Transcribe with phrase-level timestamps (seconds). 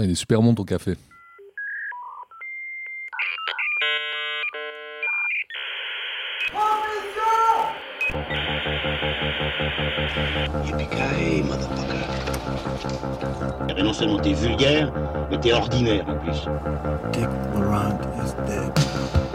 [0.00, 0.96] Putain, il est super bon ton café.
[13.76, 14.92] Et non seulement t'es vulgaire,
[15.30, 16.46] mais t'es ordinaire en plus.
[17.12, 19.29] Dick Laurent is dead.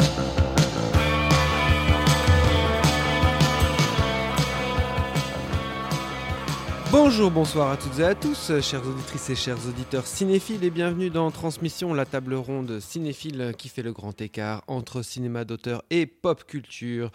[6.98, 11.10] Bonjour, bonsoir à toutes et à tous, chères auditrices et chers auditeurs cinéphiles, et bienvenue
[11.10, 16.06] dans Transmission, la table ronde cinéphile qui fait le grand écart entre cinéma d'auteur et
[16.06, 17.12] pop culture.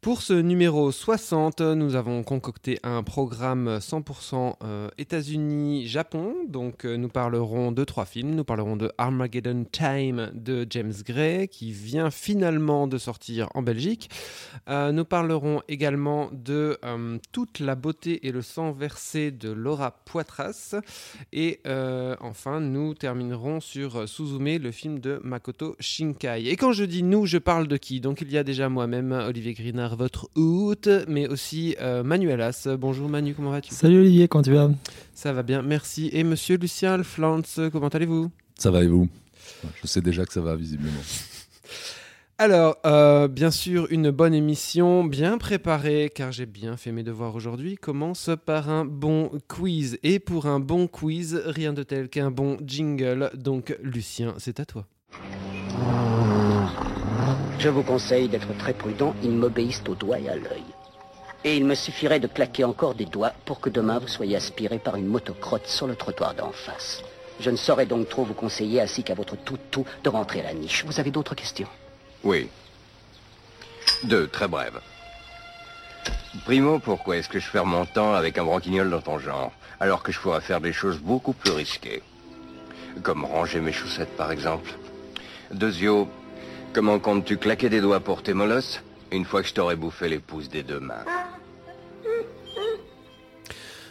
[0.00, 6.34] Pour ce numéro 60, nous avons concocté un programme 100% euh, États-Unis-Japon.
[6.48, 8.36] Donc, euh, nous parlerons de trois films.
[8.36, 14.08] Nous parlerons de Armageddon Time de James Gray, qui vient finalement de sortir en Belgique.
[14.68, 16.78] Euh, nous parlerons également de
[17.32, 20.76] Toute la beauté et le sang versé de Laura Poitras.
[21.32, 21.60] Et
[22.20, 26.46] enfin, nous terminerons sur Suzume, le film de Makoto Shinkai.
[26.46, 28.00] Et quand je dis nous, je parle de qui?
[28.00, 29.54] Donc, il y a déjà moi-même, Olivier
[29.94, 32.66] Votre hôte, mais aussi euh, Manuelas.
[32.78, 33.72] Bonjour Manu, comment vas-tu?
[33.72, 34.70] Salut Olivier, comment tu vas?
[35.14, 36.10] Ça va bien, merci.
[36.12, 38.30] Et monsieur Lucien Flantz, comment allez-vous?
[38.58, 39.08] Ça va et vous?
[39.82, 40.92] Je sais déjà que ça va, visiblement.
[42.38, 47.34] Alors, euh, bien sûr, une bonne émission, bien préparée, car j'ai bien fait mes devoirs
[47.34, 49.98] aujourd'hui, commence par un bon quiz.
[50.02, 53.30] Et pour un bon quiz, rien de tel qu'un bon jingle.
[53.34, 54.86] Donc, Lucien, c'est à toi.
[57.58, 60.64] Je vous conseille d'être très prudent, ils m'obéissent au doigt et à l'œil.
[61.42, 64.78] Et il me suffirait de claquer encore des doigts pour que demain vous soyez aspiré
[64.78, 67.02] par une motocrotte sur le trottoir d'en face.
[67.40, 70.54] Je ne saurais donc trop vous conseiller, ainsi qu'à votre tout-tout, de rentrer à la
[70.54, 70.84] niche.
[70.84, 71.68] Vous avez d'autres questions?
[72.24, 72.48] Oui.
[74.04, 74.80] Deux, très brèves.
[76.44, 80.02] Primo, pourquoi est-ce que je perds mon temps avec un branquignol dans ton genre, alors
[80.02, 82.02] que je pourrais faire des choses beaucoup plus risquées?
[83.02, 84.70] Comme ranger mes chaussettes, par exemple.
[85.50, 86.08] Deuxio,
[86.76, 90.18] comment comptes-tu claquer des doigts pour tes molosses une fois que je t'aurai bouffé les
[90.18, 91.06] pouces des deux mains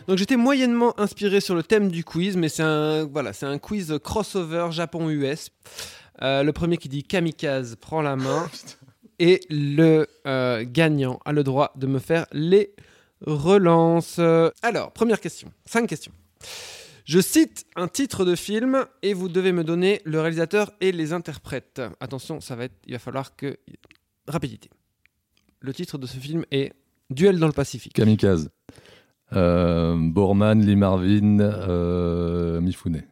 [0.07, 3.57] Donc, j'étais moyennement inspiré sur le thème du quiz, mais c'est un, voilà, c'est un
[3.57, 5.49] quiz crossover Japon-US.
[6.21, 8.47] Euh, le premier qui dit kamikaze prend la main.
[9.19, 12.69] et le euh, gagnant a le droit de me faire les
[13.25, 14.19] relances.
[14.61, 15.51] Alors, première question.
[15.65, 16.11] Cinq questions.
[17.05, 21.13] Je cite un titre de film et vous devez me donner le réalisateur et les
[21.13, 21.81] interprètes.
[21.99, 23.57] Attention, ça va être, il va falloir que
[24.27, 24.69] rapidité.
[25.61, 26.73] Le titre de ce film est
[27.11, 27.93] Duel dans le Pacifique.
[27.93, 28.49] Kamikaze.
[29.33, 33.03] Euh, Borman, Lee Marvin, euh, Mifune.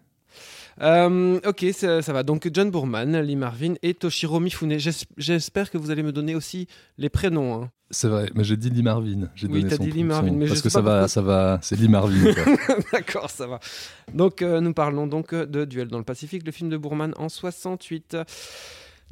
[0.81, 2.23] Euh, ok, ça, ça va.
[2.23, 4.79] Donc John Boorman, Lee Marvin et Toshiro Mifune.
[4.79, 6.67] J'es- J'espère que vous allez me donner aussi
[6.97, 7.61] les prénoms.
[7.63, 7.71] hein.
[7.93, 9.29] C'est vrai, mais j'ai dit Lee Marvin.
[9.35, 11.59] J'ai Oui, t'as dit Lee Marvin, mais je parce sais que ça va, ça va,
[11.61, 12.33] c'est Lee Marvin.
[12.91, 13.59] D'accord, ça va.
[14.13, 17.13] Donc euh, nous parlons donc euh, de Duel dans le Pacifique, le film de Boorman
[17.17, 18.17] en 68.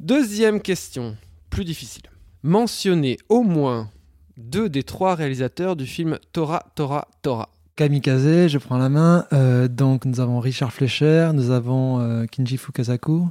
[0.00, 1.16] Deuxième question,
[1.48, 2.02] plus difficile.
[2.42, 3.88] Mentionnez au moins
[4.36, 7.48] deux des trois réalisateurs du film Tora Tora Tora.
[7.76, 9.26] Kamikaze, je prends la main.
[9.32, 13.28] Euh, donc nous avons Richard Fleischer, nous avons euh, Kinji Fukasaku.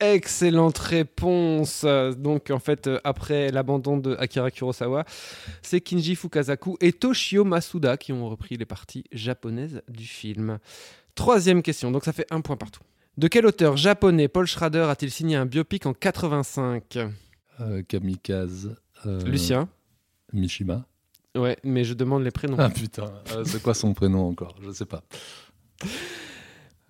[0.00, 1.84] Excellente réponse.
[2.16, 5.04] Donc en fait, euh, après l'abandon de Akira Kurosawa,
[5.62, 10.58] c'est Kinji Fukasaku et Toshio Masuda qui ont repris les parties japonaises du film.
[11.14, 12.82] Troisième question, donc ça fait un point partout.
[13.16, 16.98] De quel auteur japonais Paul Schrader a-t-il signé un biopic en 85
[17.60, 18.76] Euh, Kamikaze.
[19.06, 19.68] euh, Lucien
[20.32, 20.86] Mishima.
[21.36, 22.56] Ouais, mais je demande les prénoms.
[22.60, 24.54] Ah putain, euh, c'est quoi son prénom encore?
[24.64, 25.02] Je sais pas.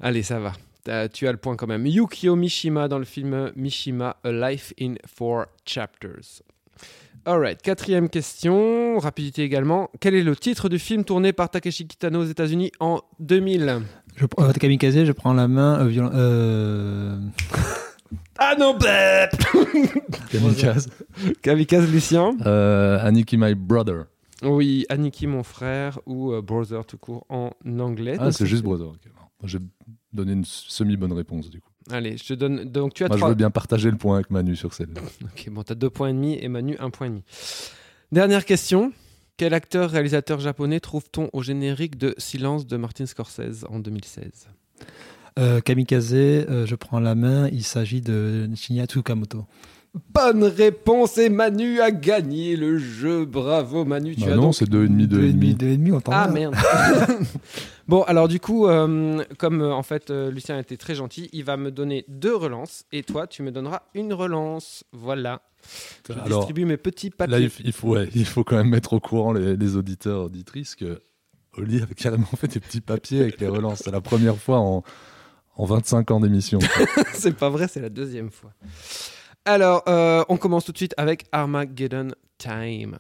[0.00, 0.52] Allez, ça va.
[0.88, 1.84] T'as- Tu as le point quand même.
[1.86, 6.40] Yukio Mishima dans le film Mishima, A Life in Four Chapters.
[7.26, 9.90] Alright, quatrième question, rapidité également.
[10.00, 13.82] Quel est le titre du film tourné par Takeshi Kitano aux États-Unis en 2000
[14.16, 15.80] Je prends euh, Kamikaze, je prends la main.
[15.80, 17.18] euh, violent- euh,
[18.38, 18.78] Ah non,
[20.32, 20.88] Kamikaze.
[21.42, 24.04] Kamikaze Lucien Euh, Aniki, my brother.
[24.42, 28.16] Oui, Aniki mon frère ou euh, Brother tout court en anglais.
[28.18, 28.92] Ah, c'est juste brother.
[29.44, 29.58] J'ai
[30.12, 31.70] donné une semi-bonne réponse du coup.
[31.90, 32.64] Allez, je te donne.
[32.64, 33.30] Donc tu as Moi, je trois.
[33.30, 35.00] veux bien partager le point avec Manu sur celle-là.
[35.24, 37.24] Ok, bon, t'as deux points et demi et Manu un point et demi.
[38.12, 38.92] Dernière question.
[39.36, 44.48] Quel acteur réalisateur japonais trouve-t-on au générique de Silence de Martin Scorsese en 2016
[45.38, 47.48] euh, Kamikaze, euh, je prends la main.
[47.52, 49.46] Il s'agit de Shinya Tsukamoto.
[50.12, 53.24] Bonne réponse et Manu a gagné le jeu.
[53.24, 55.56] Bravo Manu, tu Bah as non, c'est 2,5, 2,5.
[55.56, 56.54] 2,5, on t'en Ah merde.
[57.88, 61.28] bon, alors du coup, euh, comme euh, en fait euh, Lucien a été très gentil,
[61.32, 64.84] il va me donner deux relances et toi, tu me donneras une relance.
[64.92, 65.42] Voilà.
[66.08, 67.38] Je Alors, distribue mes petits papiers.
[67.38, 70.74] Là, il, faut, ouais, il faut quand même mettre au courant les, les auditeurs, auditrices
[70.74, 71.00] que
[71.56, 73.82] Oli a carrément fait des petits papiers avec les relances.
[73.84, 74.84] C'est la première fois en,
[75.56, 76.58] en 25 ans d'émission.
[77.14, 78.52] c'est pas vrai, c'est la deuxième fois.
[79.44, 82.08] Alors, euh, on commence tout de suite avec Armageddon
[82.38, 82.98] Time.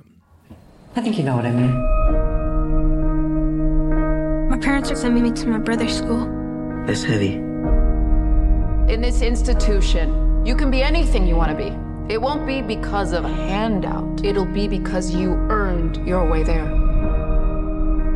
[0.96, 1.74] I think you know what I mean.
[4.48, 6.26] My parents are sending me to my brother's school.
[6.86, 7.34] That's heavy.
[8.88, 11.70] In this institution, you can be anything you want to be.
[12.12, 14.24] It won't be because of a handout.
[14.24, 16.66] It'll be because you earned your way there.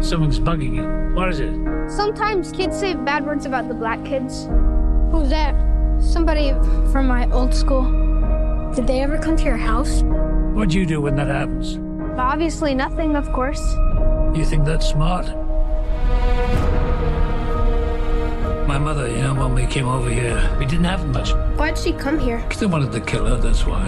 [0.00, 1.14] Someone's bugging you.
[1.14, 1.52] What is it?
[1.90, 4.48] Sometimes kids say bad words about the black kids.
[5.12, 5.54] Who's that?
[6.00, 6.52] Somebody
[6.90, 7.84] from my old school.
[8.74, 10.00] Did they ever come to your house?
[10.54, 11.78] What do you do when that happens?
[12.18, 13.60] Obviously nothing, of course.
[14.34, 15.26] You think that's smart?
[18.66, 21.34] My mother, you know, when we came over here, we didn't have much.
[21.58, 22.42] Why'd she come here?
[22.58, 23.86] They wanted to kill her, that's why.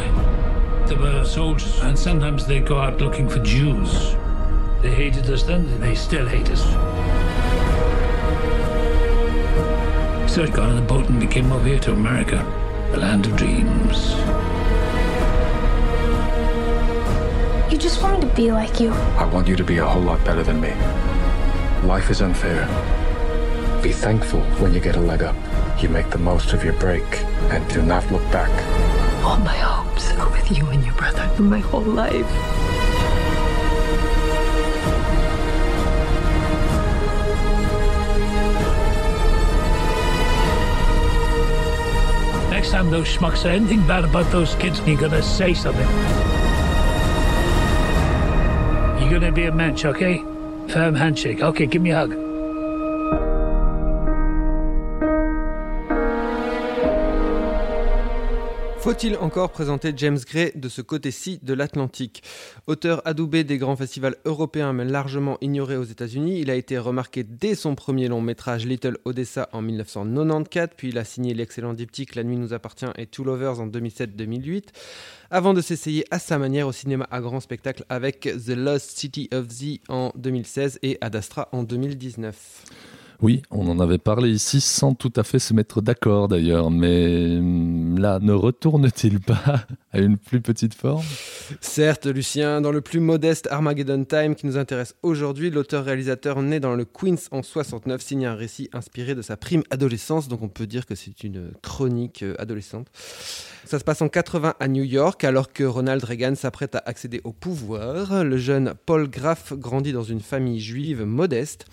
[0.87, 4.17] They were soldiers, and sometimes they go out looking for Jews.
[4.83, 6.63] They hated us then, and they still hate us.
[10.31, 12.45] So I got on a boat and we came over here to America,
[12.91, 14.15] the land of dreams.
[17.75, 18.91] You just wanted to be like you.
[19.19, 20.73] I want you to be a whole lot better than me.
[21.85, 22.69] Life is unfair.
[23.83, 25.35] Be thankful when you get a leg up.
[25.83, 27.03] You make the most of your break
[27.51, 28.49] and do not look back.
[29.25, 32.31] All my hopes are with you and your brother for my whole life.
[42.51, 46.34] Next time those schmucks say anything bad about those kids, you're gonna say something.
[49.05, 50.25] You're gonna be a mensch, okay?
[50.69, 51.43] Firm handshake.
[51.43, 52.24] Okay, give me a hug.
[58.85, 62.23] Faut-il encore présenter James Gray de ce côté-ci de l'Atlantique?
[62.67, 67.25] Auteur adoubé des grands festivals européens mais largement ignoré aux États-Unis, il a été remarqué
[67.25, 72.15] dès son premier long métrage Little Odessa en 1994, puis il a signé l'excellent diptyque
[72.15, 74.65] La nuit nous appartient et Two Lovers en 2007-2008,
[75.31, 79.31] avant de s'essayer à sa manière au cinéma à grand spectacle avec The Lost City
[79.33, 82.65] of Z en 2016 et Ad Astra en 2019.
[83.23, 87.37] Oui, on en avait parlé ici sans tout à fait se mettre d'accord d'ailleurs, mais
[87.39, 91.05] hum, là, ne retourne-t-il pas à une plus petite forme?
[91.61, 96.75] Certes, Lucien, dans le plus modeste Armageddon Time qui nous intéresse aujourd'hui, l'auteur-réalisateur né dans
[96.75, 100.67] le Queens en 69 signe un récit inspiré de sa prime adolescence, donc on peut
[100.67, 102.89] dire que c'est une chronique euh, adolescente.
[103.65, 107.21] Ça se passe en 80 à New York, alors que Ronald Reagan s'apprête à accéder
[107.25, 108.25] au pouvoir.
[108.25, 111.67] Le jeune Paul Graff grandit dans une famille juive modeste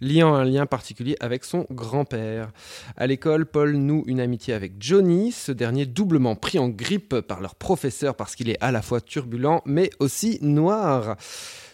[0.00, 2.50] liant un lien particulier avec son grand-père.
[2.96, 7.40] À l'école, Paul noue une amitié avec Johnny, ce dernier doublement pris en grippe par
[7.40, 11.16] leur professeur parce qu'il est à la fois turbulent mais aussi noir.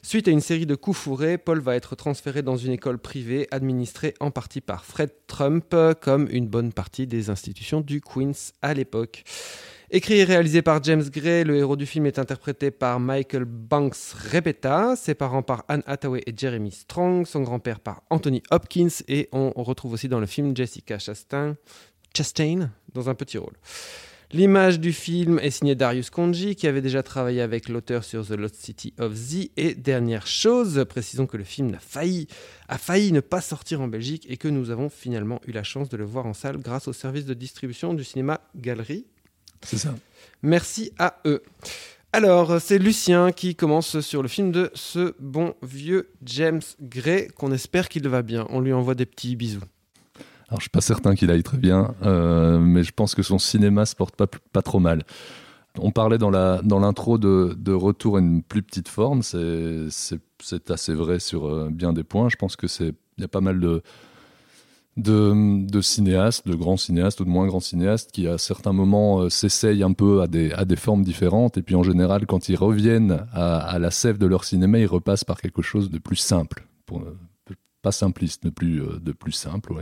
[0.02, 3.48] Suite à une série de coups fourrés, Paul va être transféré dans une école privée
[3.50, 8.74] administrée en partie par Fred Trump, comme une bonne partie des institutions du Queens à
[8.74, 9.24] l'époque.
[9.96, 13.94] Écrit et réalisé par James Gray, le héros du film est interprété par Michael Banks
[14.32, 19.28] Repeta, ses parents par Anne Hathaway et Jeremy Strong, son grand-père par Anthony Hopkins, et
[19.30, 21.56] on retrouve aussi dans le film Jessica Chastain,
[22.12, 23.52] Chastain dans un petit rôle.
[24.32, 28.32] L'image du film est signée Darius Konji, qui avait déjà travaillé avec l'auteur sur The
[28.32, 29.50] Lost City of Z.
[29.56, 32.26] Et dernière chose, précisons que le film a failli,
[32.66, 35.88] a failli ne pas sortir en Belgique et que nous avons finalement eu la chance
[35.88, 39.06] de le voir en salle grâce au service de distribution du cinéma Galerie.
[39.64, 39.94] C'est ça.
[40.42, 41.42] Merci à eux.
[42.12, 47.50] Alors, c'est Lucien qui commence sur le film de ce bon vieux James Gray, qu'on
[47.50, 48.46] espère qu'il va bien.
[48.50, 49.62] On lui envoie des petits bisous.
[50.48, 53.40] Alors, je suis pas certain qu'il aille très bien, euh, mais je pense que son
[53.40, 55.02] cinéma se porte pas, pas trop mal.
[55.80, 59.22] On parlait dans la dans l'intro de, de retour à une plus petite forme.
[59.22, 62.28] C'est c'est assez vrai sur euh, bien des points.
[62.28, 63.82] Je pense que c'est il y a pas mal de
[64.96, 69.20] de, de, cinéastes, de grands cinéastes ou de moins grands cinéastes qui à certains moments
[69.20, 72.48] euh, s'essayent un peu à des, à des formes différentes et puis en général quand
[72.48, 76.16] ils reviennent à, la sève de leur cinéma ils repassent par quelque chose de plus
[76.16, 76.66] simple,
[77.84, 79.74] pas simpliste mais plus, euh, de plus simple,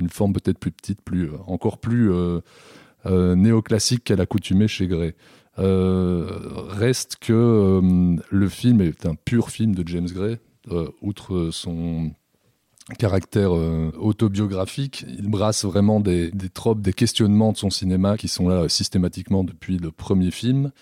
[0.00, 2.40] une, forme peut-être plus petite, plus, euh, encore plus euh,
[3.04, 5.14] néoclassique qu'à l'accoutumée chez Gray.
[5.56, 7.80] reste que
[8.30, 10.38] le film est un pur film de James Gray,
[11.02, 12.12] outre son
[12.96, 15.04] caractère euh, autobiographique.
[15.08, 18.68] Il brasse vraiment des, des, tropes, des questionnements de son cinéma qui sont là euh,
[18.68, 20.72] systématiquement depuis le premier film.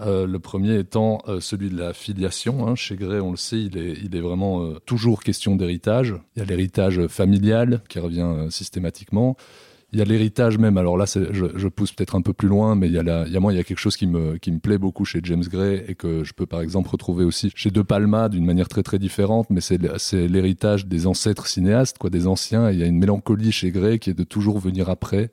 [0.00, 2.68] Euh, le premier étant celui de la filiation.
[2.68, 2.76] Hein.
[2.76, 6.14] Chez Gray, on le sait, il est, il est vraiment toujours question d'héritage.
[6.36, 9.36] Il y a l'héritage familial qui revient systématiquement.
[9.92, 10.76] Il y a l'héritage même.
[10.76, 13.40] Alors là, je, pousse peut-être un peu plus loin, mais il y a, y a
[13.40, 15.82] moi, il y a quelque chose qui me, qui me plaît beaucoup chez James Gray
[15.88, 18.98] et que je peux par exemple retrouver aussi chez De Palma d'une manière très très
[18.98, 19.78] différente, mais c'est
[20.28, 22.68] l'héritage des ancêtres cinéastes, quoi, des anciens.
[22.68, 25.30] Et il y a une mélancolie chez Gray qui est de toujours venir après.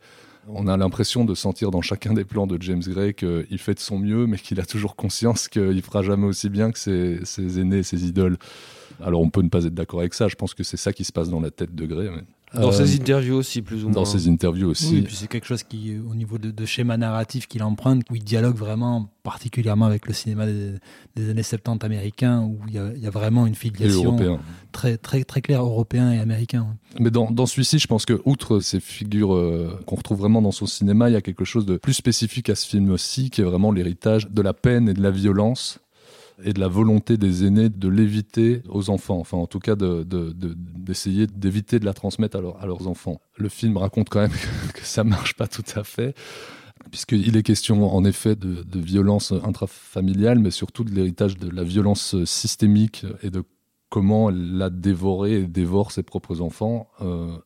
[0.47, 3.79] On a l'impression de sentir dans chacun des plans de James Gray qu'il fait de
[3.79, 7.83] son mieux, mais qu'il a toujours conscience qu'il fera jamais aussi bien que ses, aînés,
[7.83, 8.37] ses idoles.
[9.03, 10.27] Alors on peut ne pas être d'accord avec ça.
[10.29, 12.09] Je pense que c'est ça qui se passe dans la tête de Gray.
[12.55, 13.95] Dans Euh, ses interviews aussi, plus ou moins.
[13.95, 14.91] Dans ses interviews aussi.
[14.93, 17.63] Oui, et puis c'est quelque chose qui, euh, au niveau de, de schéma narratif qu'il
[17.63, 20.73] emprunte, où il dialogue vraiment particulièrement avec le cinéma des,
[21.15, 24.17] des années 70 américains, où il y a, il y a vraiment une filiation
[24.71, 26.67] très, très, très claire européen et américain.
[26.99, 30.51] Mais dans, dans celui-ci, je pense que, outre ces figures euh, qu'on retrouve vraiment dans
[30.51, 33.41] son cinéma, il y a quelque chose de plus spécifique à ce film aussi, qui
[33.41, 35.79] est vraiment l'héritage de la peine et de la violence
[36.43, 40.03] et de la volonté des aînés de l'éviter aux enfants, enfin en tout cas de-
[40.03, 43.19] de- de- d'essayer d'éviter de la transmettre à, leur- à leurs enfants.
[43.37, 44.31] Le film raconte quand même
[44.73, 46.15] que ça marche pas tout à fait,
[46.91, 52.23] puisqu'il est question en effet de, violence intrafamiliale, mais surtout de l'héritage de la violence
[52.25, 53.43] systémique et de
[53.89, 57.37] comment elle a dévoré et dévore ses propres enfants euh,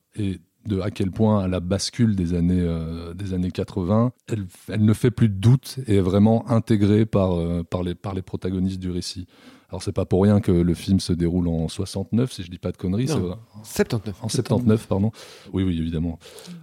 [0.66, 4.84] de à quel point à la bascule des années, euh, des années 80, elle, elle
[4.84, 8.22] ne fait plus de doute et est vraiment intégrée par, euh, par, les, par les
[8.22, 9.28] protagonistes du récit.
[9.70, 12.58] Alors c'est pas pour rien que le film se déroule en 69, si je dis
[12.58, 13.06] pas de conneries.
[13.06, 13.36] Non, c'est vrai.
[13.64, 14.16] 79.
[14.24, 15.12] En 79, pardon.
[15.54, 16.18] Oui, oui, évidemment.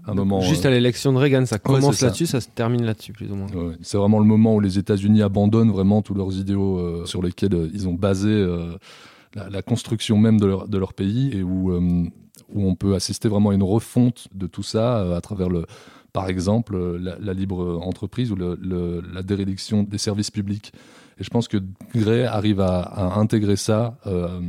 [0.06, 0.40] Un moment.
[0.40, 3.36] Juste euh, à l'élection de Reagan, ça commence là-dessus, ça se termine là-dessus, plus ou
[3.36, 3.46] moins.
[3.48, 3.76] Ouais, ouais.
[3.80, 7.54] C'est vraiment le moment où les États-Unis abandonnent vraiment tous leurs idéaux euh, sur lesquels
[7.54, 8.44] euh, ils ont basé
[9.34, 11.72] la, la construction même de leur, de leur pays et où,
[12.52, 15.66] où on peut assister vraiment à une refonte de tout ça euh, à travers le,
[16.12, 20.72] par exemple, euh, la, libre entreprise ou la dérédiction des services publics.
[21.18, 21.58] Et je pense que
[21.94, 24.40] Gray arrive à, intégrer ça euh,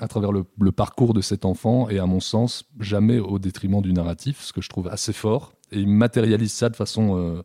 [0.00, 3.92] à travers le, parcours de cet enfant et à mon sens jamais au détriment du
[3.92, 5.52] narratif, ce que je trouve assez fort.
[5.70, 7.42] Et il matérialise ça de façon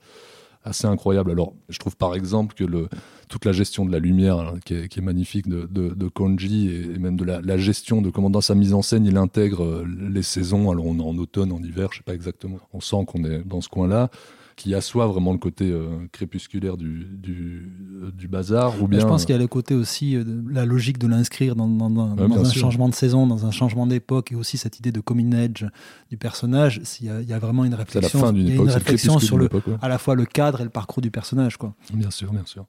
[0.64, 1.32] assez incroyable.
[1.32, 2.88] Alors, je trouve par exemple que le,
[3.30, 6.08] toute la gestion de la lumière, hein, qui, est, qui est magnifique de, de, de
[6.08, 9.06] Konji, et, et même de la, la gestion de comment dans sa mise en scène
[9.06, 10.70] il intègre euh, les saisons.
[10.72, 12.58] Alors, on est en automne, en hiver, je sais pas exactement.
[12.74, 14.10] On sent qu'on est dans ce coin-là
[14.56, 17.72] qui assoit vraiment le côté euh, crépusculaire du, du,
[18.04, 20.44] euh, du bazar ou bien je pense qu'il y a le côté aussi euh, de
[20.54, 22.60] la logique de l'inscrire dans, dans- dans- Ouais, dans bien un sûr.
[22.64, 25.64] changement de saison, dans un changement d'époque, et aussi cette idée de coming edge
[26.10, 26.82] du personnage.
[27.00, 28.68] Il y a, il y a vraiment une la réflexion, fin époque,
[29.06, 29.62] une sur le, ouais.
[29.82, 31.56] à la fois le cadre et le parcours du personnage.
[31.56, 31.74] Quoi.
[31.94, 32.66] Bien sûr, bien sûr.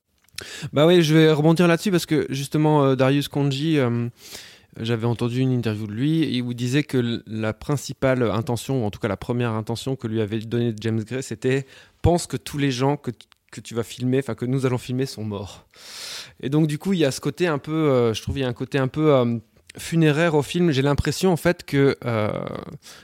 [0.73, 4.09] Bah oui, je vais rebondir là-dessus parce que justement, euh, Darius Konji, euh,
[4.81, 8.91] j'avais entendu une interview de lui il vous disait que la principale intention, ou en
[8.91, 11.67] tout cas la première intention que lui avait donnée James Gray, c'était
[12.03, 13.11] pense que tous les gens que,
[13.51, 15.67] que tu vas filmer, enfin que nous allons filmer, sont morts.
[16.41, 18.43] Et donc du coup, il y a ce côté un peu, euh, je trouve, il
[18.43, 19.41] y a un côté un peu
[19.77, 20.71] funéraire au film.
[20.71, 21.97] J'ai l'impression en fait que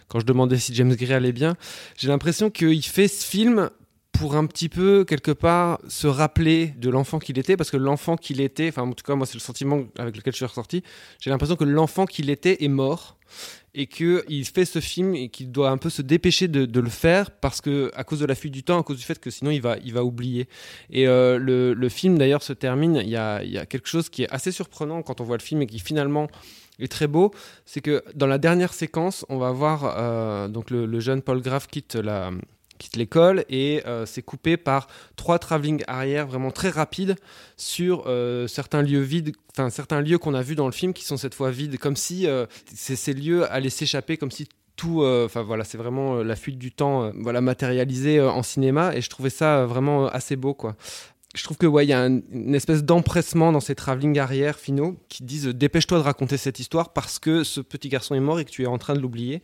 [0.09, 1.57] quand je demandais si James Gray allait bien,
[1.97, 3.71] j'ai l'impression qu'il fait ce film
[4.19, 8.17] pour un petit peu quelque part se rappeler de l'enfant qu'il était parce que l'enfant
[8.17, 10.83] qu'il était enfin en tout cas moi c'est le sentiment avec lequel je suis ressorti
[11.21, 13.17] j'ai l'impression que l'enfant qu'il était est mort
[13.75, 16.91] et que il fait ce film et qu'il doit un peu se dépêcher de, le
[16.91, 19.31] faire parce que à cause de la fuite du temps à cause du fait que
[19.31, 20.49] sinon il va il va oublier.
[20.91, 22.97] Et euh, le, le film d'ailleurs se termine.
[22.97, 25.43] Il y a, y a quelque chose qui est assez surprenant quand on voit le
[25.43, 26.29] film et qui finalement
[26.79, 27.33] est très beau,
[27.65, 31.41] c'est que dans la dernière séquence, on va voir euh, donc le, le jeune Paul
[31.41, 32.33] Graff quitte la
[32.79, 37.17] quitte l'école et euh, c'est coupé par trois travelling arrière vraiment très rapides
[37.57, 41.05] sur euh, certains lieux vides, enfin certains lieux qu'on a vus dans le film qui
[41.05, 45.41] sont cette fois vides, comme si euh, ces, lieux allaient s'échapper, comme si tout, enfin
[45.41, 49.65] voilà, c'est vraiment la fuite du temps, voilà matérialisée en cinéma et je trouvais ça
[49.65, 50.77] vraiment assez beau quoi
[51.37, 54.59] je trouve que ouais, il y a un- une espèce d'empressement dans ces travelling arrière
[54.59, 58.41] finaux qui disent dépêche-toi de raconter cette histoire parce que ce petit garçon est mort
[58.41, 59.43] et que tu es en train de l'oublier.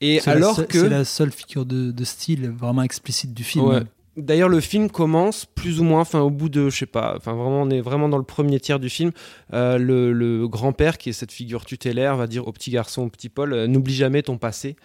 [0.00, 3.64] Et la alors que C'est la seule figure de, de style vraiment explicite du film.
[3.66, 3.82] Ouais.
[4.16, 7.32] D'ailleurs, le film commence plus ou moins, enfin au bout de, je sais pas, enfin
[7.32, 9.10] vraiment, on est vraiment dans le premier tiers du film.
[9.54, 13.08] Euh, le le grand-père, qui est cette figure tutélaire, va dire au petit garçon, au
[13.08, 14.76] petit Paul, euh, n'oublie jamais ton passé.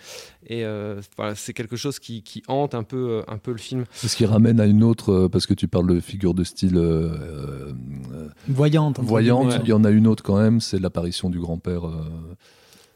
[0.47, 3.57] Et euh, voilà, c'est quelque chose qui, qui hante un peu, euh, un peu le
[3.57, 3.83] film.
[3.91, 6.45] C'est ce qui ramène à une autre, euh, parce que tu parles de figure de
[6.45, 7.73] style euh,
[8.13, 8.97] euh, Voyante.
[9.01, 11.81] voyante, il y en a une autre quand même, c'est l'apparition du grand-père.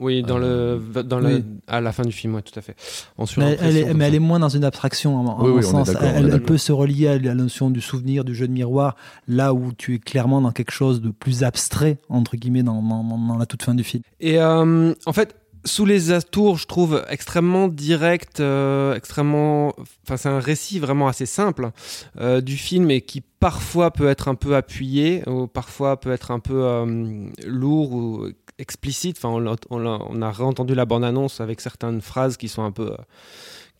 [0.02, 1.44] Euh, Oui, dans Euh, le, dans le, oui.
[1.68, 2.76] à la fin du film, ouais, tout à fait.
[3.18, 4.08] En Mais, elle est, comme mais ça.
[4.08, 5.90] elle est moins dans une abstraction, en, Oui, sens.
[6.02, 8.96] Elle, peut se relier à la notion du souvenir, du jeu de miroir,
[9.28, 13.04] là où tu es clairement dans quelque chose de plus abstrait, entre guillemets, dans, dans-
[13.04, 14.04] dans- dans la toute fin du film.
[14.20, 19.74] Et euh, en fait, sous les atours, je trouve extrêmement direct, euh, extrêmement.
[20.04, 21.70] Enfin, c'est un récit vraiment assez simple
[22.20, 26.32] euh, du film et qui parfois peut être un peu appuyé, ou parfois peut être
[26.32, 28.28] un peu euh, lourd ou
[28.62, 29.18] explicite.
[29.18, 32.92] Enfin, on, on on a réentendu la bande-annonce avec certaines phrases qui sont un peu.
[32.92, 32.98] euh,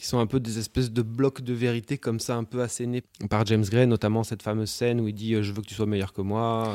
[0.02, 3.04] qui sont un peu des espèces de blocs de vérité comme ça, un peu assénés
[3.30, 5.86] par James Gray, notamment cette fameuse scène où il dit Je veux que tu sois
[5.86, 6.74] meilleur que moi.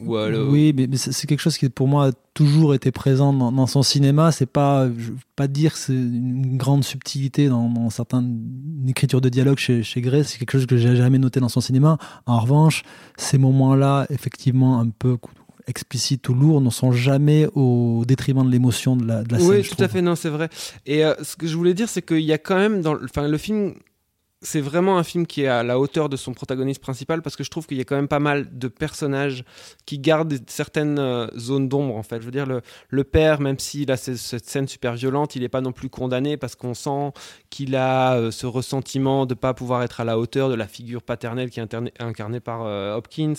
[0.00, 3.82] ou, Oui, mais, c'est quelque chose qui pour moi a toujours été présent dans, son
[3.82, 4.32] cinéma.
[4.32, 8.40] C'est pas, veux pas dire que c'est une grande subtilité dans, certaines
[8.88, 10.24] écritures de dialogue chez, chez Gray.
[10.24, 11.98] C'est quelque chose que j'ai jamais noté dans son cinéma.
[12.24, 12.82] En revanche,
[13.18, 15.18] ces moments-là, effectivement, un peu
[15.66, 19.48] explicites ou lourds ne sont jamais au détriment de l'émotion de la, de la scène.
[19.48, 20.48] Oui, tout à fait, non, c'est vrai.
[20.86, 23.28] Et euh, ce que je voulais dire, c'est qu'il y a quand même dans, enfin,
[23.28, 23.74] le film
[24.44, 27.42] c'est vraiment un film qui est à la hauteur de son protagoniste principal parce que
[27.42, 29.42] je trouve qu'il y a quand même pas mal de personnages
[29.86, 32.20] qui gardent certaines euh, zones d'ombre en fait.
[32.20, 32.60] Je veux dire, le,
[32.90, 36.36] le père, même s'il a cette, scène super violente, il n'est pas non plus condamné
[36.36, 37.12] parce qu'on sent
[37.48, 40.66] qu'il a euh, ce ressentiment de ne pas pouvoir être à la hauteur de la
[40.66, 43.34] figure paternelle qui est incarnée par euh, Hopkins.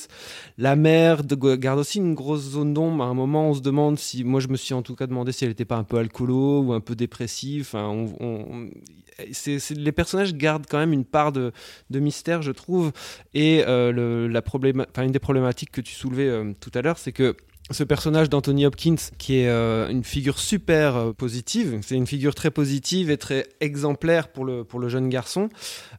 [0.57, 3.03] La mère de, garde aussi une grosse zone d'ombre.
[3.03, 5.31] À un moment, on se demande si, moi je me suis en tout cas demandé
[5.31, 7.69] si elle n'était pas un peu alcoolo ou un peu dépressive.
[7.71, 7.88] Enfin,
[8.19, 8.69] on,
[9.17, 11.51] les personnages gardent quand même une part de,
[11.93, 12.91] mystère, je trouve.
[13.33, 14.41] Et euh, la
[15.03, 17.35] une des problématiques que tu soulevais euh, tout à l'heure, c'est que
[17.71, 22.51] ce personnage d'Anthony Hopkins, qui est euh, une figure super positive, c'est une figure très
[22.51, 25.49] positive et très exemplaire pour le, jeune garçon,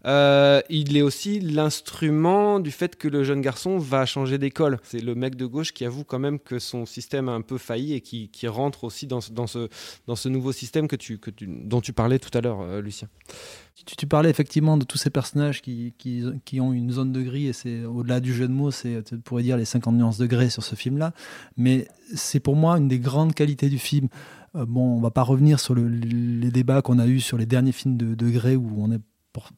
[0.05, 4.79] il est aussi l'instrument du fait que le jeune garçon va changer d'école.
[4.85, 7.59] C'est le mec de gauche qui avoue quand même que son système a un peu
[7.59, 10.97] failli et qui, rentre aussi dans, ce, nouveau système que
[11.43, 13.09] dont tu parlais tout à l'heure, Lucien.
[13.85, 17.49] Tu, parlais effectivement de tous ces personnages qui, qui, qui ont une zone de gris,
[17.49, 20.27] et c'est au-delà du jeu de mots, c'est, tu pourrais dire, les 50 nuances de
[20.27, 21.13] gris sur ce film-là.
[21.59, 24.09] Mais c'est pour moi une des grandes qualités du film.
[24.55, 27.73] Euh, bon, on va pas revenir sur les débats qu'on a eus sur les derniers
[27.73, 29.01] films de, de où on est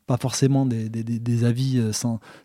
[0.06, 1.92] pas forcément des, avis euh,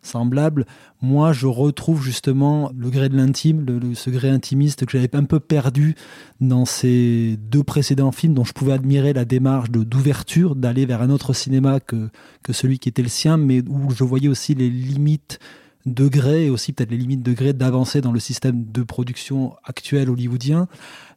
[0.02, 0.66] semblables.
[1.02, 5.24] Moi, je retrouve justement le gré de l'intime, le, ce gré intimiste que j'avais un
[5.24, 5.94] peu perdu
[6.40, 11.10] dans ces deux précédents films, dont je pouvais admirer la démarche d'ouverture, d'aller vers un
[11.10, 12.10] autre cinéma que,
[12.42, 15.38] que celui qui était le sien, mais où je voyais aussi les limites
[15.86, 20.68] degrés et aussi peut-être les limites degrés d'avancer dans le système de production actuel hollywoodien.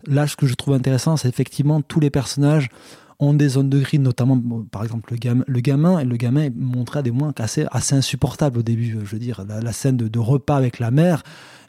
[0.06, 2.70] Là, ce que je trouve intéressant, c'est effectivement tous les personnages
[3.20, 4.40] ont des zones de gris, notamment
[4.72, 7.96] par exemple le, gamin, le gamin, le gamin est montré à des moments assez, assez
[7.96, 8.92] insupportables au début.
[8.92, 11.24] Je veux dire, la, scène de, repas avec la mère,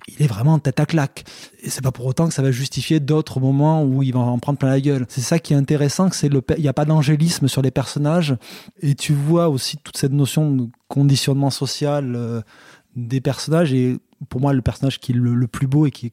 [0.09, 1.25] il est vraiment tête à claque.
[1.63, 4.39] Et c'est pas pour autant que ça va justifier d'autres moments où il va en
[4.39, 5.07] prendre plein la gueule.
[5.09, 8.37] C'est ça qui est intéressant, c'est le, il n'y a pas d'angélisme sur les personnages,
[8.81, 12.43] et tu vois aussi toute cette notion de conditionnement social euh,
[12.95, 13.73] des personnages.
[13.73, 16.13] Et pour moi, le personnage qui est le, le plus beau et qui est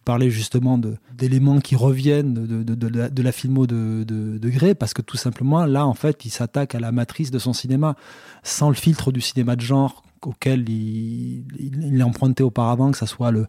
[0.00, 0.80] parlais justement
[1.12, 5.86] d'éléments qui reviennent de, la, de filmo de, de, Gray, parce que tout simplement, là,
[5.86, 7.96] en fait, il s'attaque à la matrice de son cinéma,
[8.42, 13.06] sans le filtre du cinéma de genre auquel il, il, est emprunté auparavant, que ce
[13.06, 13.46] soit le,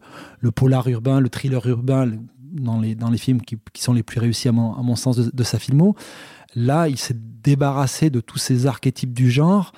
[0.52, 2.12] polar urbain, le thriller urbain,
[2.52, 5.96] dans les, films qui, sont les plus réussis à mon, sens de, sa filmo.
[6.54, 9.72] Là, il s'est débarrassé de tous ces archétypes du genre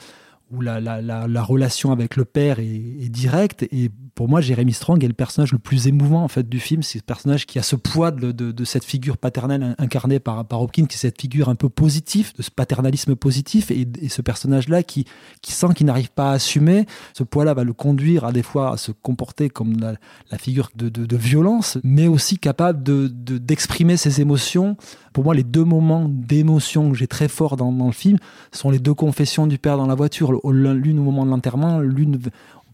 [0.51, 3.65] où la, relation avec le père est, est, directe.
[3.65, 6.83] Et pour moi, Jérémy Strong est le personnage le plus émouvant en fait du film.
[6.83, 10.87] C'est le personnage qui a ce poids de, cette figure paternelle incarnée par, par Hopkins,
[10.87, 13.71] qui est cette figure un peu positive, de ce paternalisme positif.
[13.71, 15.05] Et, ce personnage-là qui,
[15.41, 18.73] qui sent qu'il n'arrive pas à assumer, ce poids-là va le conduire à des fois
[18.73, 24.77] à se comporter comme la, figure de, de, violence, mais aussi capable d'exprimer ses émotions.
[25.13, 28.19] Pour moi, les deux moments d'émotion que j'ai très dans, dans le film
[28.51, 32.19] sont les deux confessions du père dans la voiture l'une au moment de l'enterrement, l'une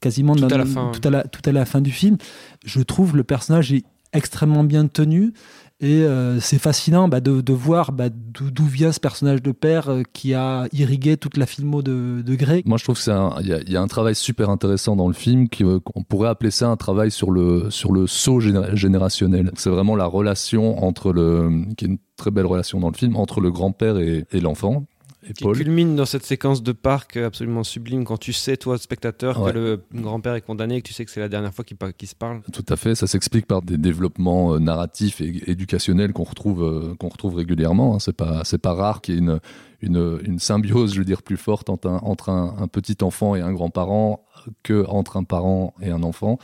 [0.05, 0.93] quasiment tout, à la fin.
[0.93, 2.19] Tout, à la, tout à la fin du film.
[2.65, 5.33] Je trouve le personnage est extrêmement bien tenu.
[5.81, 9.89] Et euh, c'est fascinant bah, de, de, voir bah, d'où vient ce personnage de père
[9.89, 12.63] euh, qui a irrigué toute la filmo de, de Grey.
[12.65, 13.13] Moi, je trouve qu'il
[13.43, 16.69] y, y, a un travail super intéressant dans le film, euh, qu'on pourrait appeler ça
[16.69, 19.51] un travail sur le, sur le saut générationnel.
[19.57, 23.17] C'est vraiment la relation entre le, qui est une très belle relation dans le film,
[23.17, 24.87] entre le grand-père et, et l'enfant,
[25.33, 29.51] qui culmine dans cette séquence de parc absolument sublime quand tu sais, toi, spectateur, que
[29.51, 32.15] le grand-père est condamné et que tu sais que c'est la dernière fois qu'il se
[32.15, 32.43] parle.
[32.53, 36.95] Tout à fait, ça s'explique par des développements euh, narratifs et éducationnels qu'on retrouve, euh,
[36.99, 37.95] qu'on retrouve régulièrement.
[37.95, 37.99] Hein.
[37.99, 39.41] C'est pas, pas rare qu'il y ait une,
[39.81, 43.35] une, une, symbiose, je veux dire, plus forte entre un, entre un, un petit enfant
[43.35, 44.25] et un grand-parent
[44.63, 46.39] que entre un parent et un enfant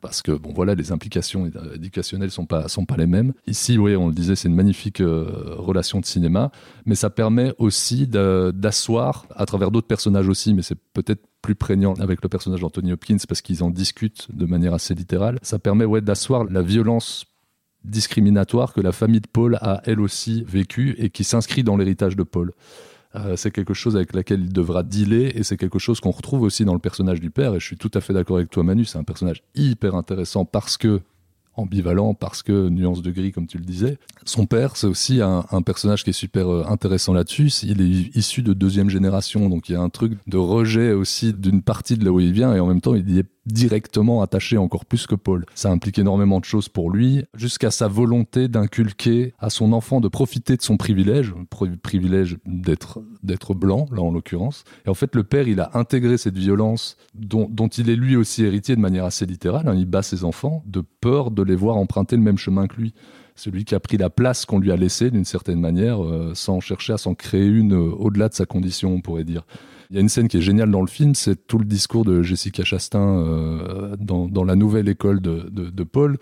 [0.00, 3.96] parce que bon voilà les implications éducationnelles sont pas sont pas les mêmes ici oui
[3.96, 6.50] on le disait c'est une magnifique euh, relation de cinéma
[6.86, 11.94] mais ça permet aussi d'asseoir à travers d'autres personnages aussi mais c'est peut-être plus prégnant
[11.94, 15.84] avec le personnage d'Anthony Hopkins parce qu'ils en discutent de manière assez littérale ça permet
[15.84, 17.26] ouais d'asseoir la violence
[17.84, 22.16] discriminatoire que la famille de Paul a elle aussi vécu et qui s'inscrit dans l'héritage
[22.16, 22.52] de Paul.
[23.16, 26.42] Euh, c'est quelque chose avec laquelle il devra dealer et c'est quelque chose qu'on retrouve
[26.42, 27.54] aussi dans le personnage du père.
[27.54, 30.44] Et je suis tout à fait d'accord avec toi, Manu, c'est un personnage hyper intéressant
[30.44, 31.00] parce que
[31.54, 33.98] ambivalent parce que nuance de gris, comme tu le disais.
[34.24, 37.48] Son père, c'est aussi un, personnage qui est super euh, intéressant là-dessus.
[37.64, 41.32] Il est issu de deuxième génération, donc il y a un truc de rejet aussi
[41.32, 44.22] d'une partie de là où il vient, et en même temps, il y est directement
[44.22, 45.44] attaché encore plus que Paul.
[45.54, 50.08] Ça implique énormément de choses pour lui, jusqu'à sa volonté d'inculquer à son enfant de
[50.08, 51.34] profiter de son privilège,
[51.82, 54.64] privilège d'être d'être blanc, là en l'occurrence.
[54.86, 57.48] Et en fait, le père, il a intégré cette violence dont,
[57.78, 59.68] il est lui aussi héritier de manière assez littérale.
[59.68, 59.74] Hein.
[59.76, 62.94] Il bat ses enfants de peur de les voir emprunter le même chemin que lui
[63.36, 66.60] celui qui a pris la place qu'on lui a laissée d'une certaine manière, euh, sans
[66.60, 69.46] chercher à s'en créer une euh, au-delà de sa condition, on pourrait dire.
[69.90, 72.04] Il y a une scène qui est géniale dans le film, c'est tout le discours
[72.04, 76.16] de Jessica Chastain euh, dans, la nouvelle école de Paul,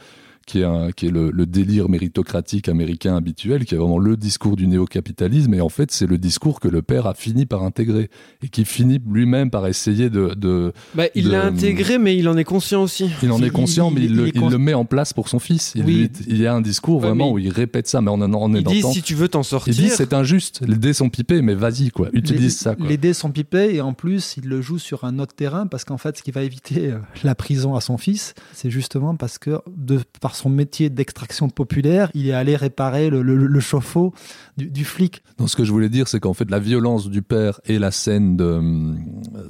[0.48, 4.16] qui est, un, qui est le, le, délire méritocratique américain habituel, qui est vraiment le
[4.16, 5.52] discours du néo-capitalisme.
[5.52, 8.08] Et en fait, c'est le discours que le père a fini par intégrer
[8.42, 10.34] et qui finit lui-même par essayer de.
[10.34, 13.10] de bah, il l'a intégré, mais il en est conscient aussi.
[13.22, 15.28] Il en est conscient, il, mais il, il, le, il, le, met en place pour
[15.28, 15.72] son fils.
[15.74, 16.10] Il, oui.
[16.26, 18.60] il y a un discours ouais, vraiment où il répète ça, mais on en, est
[18.60, 19.74] Il dit si tu veux t'en sortir.
[19.74, 22.74] Il dit c'est injuste, les dés sont pipés, mais vas-y, quoi, utilise les, ça.
[22.74, 22.88] Quoi.
[22.88, 25.84] Les dés sont pipés et en plus, il le joue sur un autre terrain parce
[25.84, 29.36] qu'en fait, ce qui va éviter euh, la prison à son fils, c'est justement parce
[29.36, 34.14] que de, par son métier d'extra extraction populaire, il est allé réparer le, chauffe-eau
[34.56, 35.22] du, flic.
[35.36, 37.90] Donc ce que je voulais dire, c'est qu'en fait la violence du père et la
[37.90, 38.94] scène euh,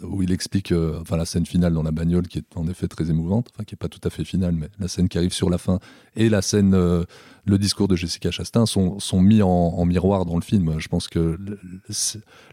[0.02, 2.88] où il explique, euh, enfin la scène finale dans la bagnole qui est en effet
[2.88, 5.34] très émouvante, enfin qui est pas tout à fait finale, mais la scène qui arrive
[5.34, 5.78] sur la fin
[6.16, 7.04] et la scène, euh,
[7.48, 10.74] le discours de Jessica Chastain sont, sont mis en, en, miroir dans le film.
[10.78, 11.38] Je pense que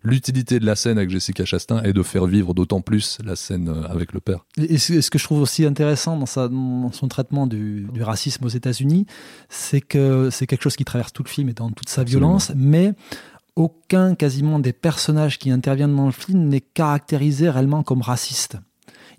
[0.03, 3.73] l'utilité de la scène avec Jessica Chastain est de faire vivre d'autant plus la scène
[3.89, 4.45] avec le père.
[4.57, 8.45] Et ce que je trouve aussi intéressant dans, sa, dans son traitement du, du racisme
[8.45, 9.05] aux États-Unis,
[9.49, 12.27] c'est que c'est quelque chose qui traverse tout le film et dans toute sa Absolument.
[12.27, 12.93] violence, mais
[13.55, 18.57] aucun quasiment des personnages qui interviennent dans le film n'est caractérisé réellement comme raciste.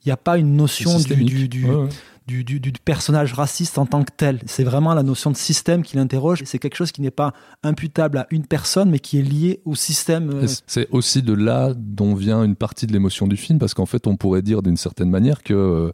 [0.04, 1.88] Il n'y a pas une notion du, du, du, ouais, ouais.
[2.26, 4.40] Du, du, du, personnage raciste en tant que tel.
[4.46, 6.42] C'est vraiment la notion de système qui l'interroge.
[6.44, 9.74] C'est quelque chose qui n'est pas imputable à une personne, mais qui est lié au
[9.74, 10.30] système.
[10.30, 13.86] euh, C'est aussi de là dont vient une partie de l'émotion du film, parce qu'en
[13.86, 15.90] fait, on pourrait dire d'une certaine manière que euh,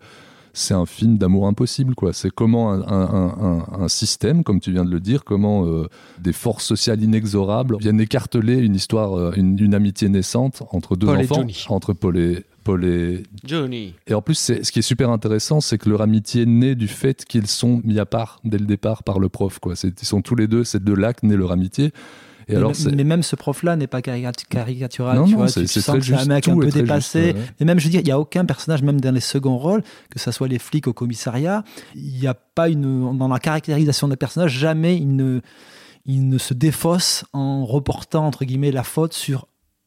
[0.54, 1.94] c'est un film d'amour impossible.
[1.94, 2.12] quoi.
[2.14, 5.88] C'est comment un, un, un, un, système, comme tu viens de le dire, comment euh,
[6.18, 11.18] des forces sociales inexorables viennent écarteler une histoire, une, une, amitié naissante entre deux Paul
[11.18, 13.94] enfants, entre Paul et, Paul et Johnny.
[14.06, 17.24] Et en plus, ce qui est super intéressant, c'est que leur amitié naît du fait
[17.24, 19.58] qu'ils sont mis à part dès le départ par le prof.
[19.58, 19.74] Quoi.
[19.82, 21.92] Ils sont tous les deux, c'est de là que naît leur amitié.
[22.48, 25.16] Et mais, alors, mais, même ce prof-là n'est pas caricatural.
[25.16, 26.22] Non, tu vois, c'est très juste.
[26.22, 27.24] un mec un peu dépassé.
[27.26, 27.42] Juste, ouais.
[27.60, 29.82] Mais même, je veux dire, il n'y a aucun personnage, même dans les seconds rôles,
[30.10, 31.62] que ce soit les flics au commissariat,
[31.94, 33.16] il n'y a pas une.
[33.16, 35.40] Dans la caractérisation des personnages, jamais il ne,
[36.04, 39.46] il ne se défausse en reportant, entre guillemets, la faute sur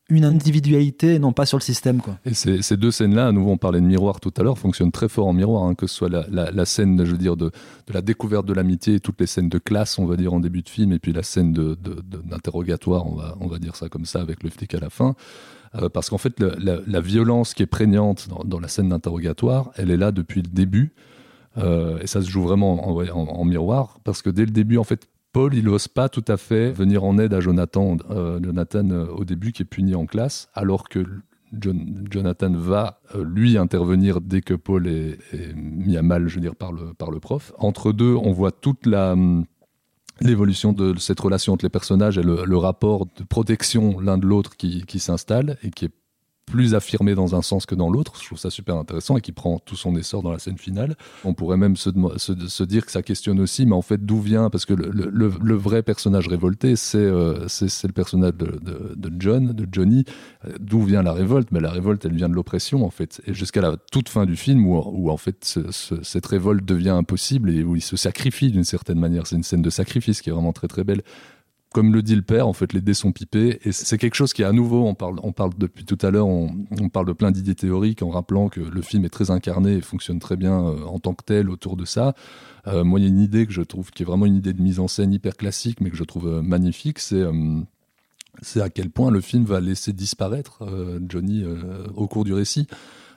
[0.09, 1.99] une individualité non pas sur le système.
[1.99, 2.17] Quoi.
[2.25, 5.09] Et ces, deux scènes-là, à nouveau on parlait de miroir tout à l'heure, fonctionnent très
[5.09, 7.51] fort en miroir, hein, que ce soit la, scène je veux dire, de,
[7.91, 10.69] la découverte de l'amitié, toutes les scènes de classe, on va dire, en début de
[10.69, 14.73] film, et puis la scène d'interrogatoire, on va, dire ça comme ça, avec le flic
[14.75, 15.15] à la fin.
[15.75, 19.97] Euh, parce qu'en fait, la, violence qui est prégnante dans, la scène d'interrogatoire, elle est
[19.97, 20.93] là depuis le début.
[21.57, 24.77] Euh, et ça se joue vraiment en, en, en, miroir, parce que dès le début,
[24.77, 28.39] en fait, Paul, il n'ose pas tout à fait venir en aide à Jonathan, euh,
[28.41, 31.06] Jonathan euh, au début qui est puni en classe, alors que
[32.10, 35.19] Jonathan va euh, lui intervenir dès que Paul est,
[35.54, 37.52] mis à mal, je veux par le, prof.
[37.58, 39.43] Entre deux, on voit toute hum,
[40.21, 44.26] l'évolution de cette relation entre les personnages et le, le rapport de protection l'un de
[44.26, 45.93] l'autre qui, qui s'installe et qui est
[46.45, 48.13] plus affirmé dans un sens que dans l'autre.
[48.21, 50.95] Je trouve ça super intéressant et qui prend tout son essor dans la scène finale.
[51.23, 54.49] On pourrait même se, dire que ça questionne aussi, mais en fait, d'où vient?
[54.49, 60.05] Parce que le, vrai personnage révolté, c'est euh, le personnage de, John, de Johnny.
[60.60, 61.51] D'où vient la révolte?
[61.51, 63.21] Mais la révolte, elle vient de l'oppression, en fait.
[63.25, 66.89] Et jusqu'à la toute fin du film, où, en fait, ce, ce, cette révolte devient
[66.89, 69.27] impossible et où il se sacrifie d'une certaine manière.
[69.27, 71.01] C'est une scène de sacrifice qui est vraiment très très belle
[71.75, 73.59] comme le dit le père, en fait, les dés sont pipés.
[73.65, 76.09] Et c'est quelque chose qui est à nouveau, on parle, on parle depuis tout à
[76.09, 76.47] l'heure, on,
[76.88, 80.19] parle de plein d'idées théoriques en rappelant que le film est très incarné et fonctionne
[80.19, 82.15] très bien euh, en tant que tel autour de ça.
[82.67, 84.53] Euh, moi, il y a une idée que je trouve qui est vraiment une idée
[84.53, 86.99] de mise en scène hyper classique, mais que je trouve euh, magnifique.
[86.99, 90.65] C'est à quel point le film va laisser disparaître
[91.09, 91.43] Johnny
[91.93, 92.67] au cours du récit.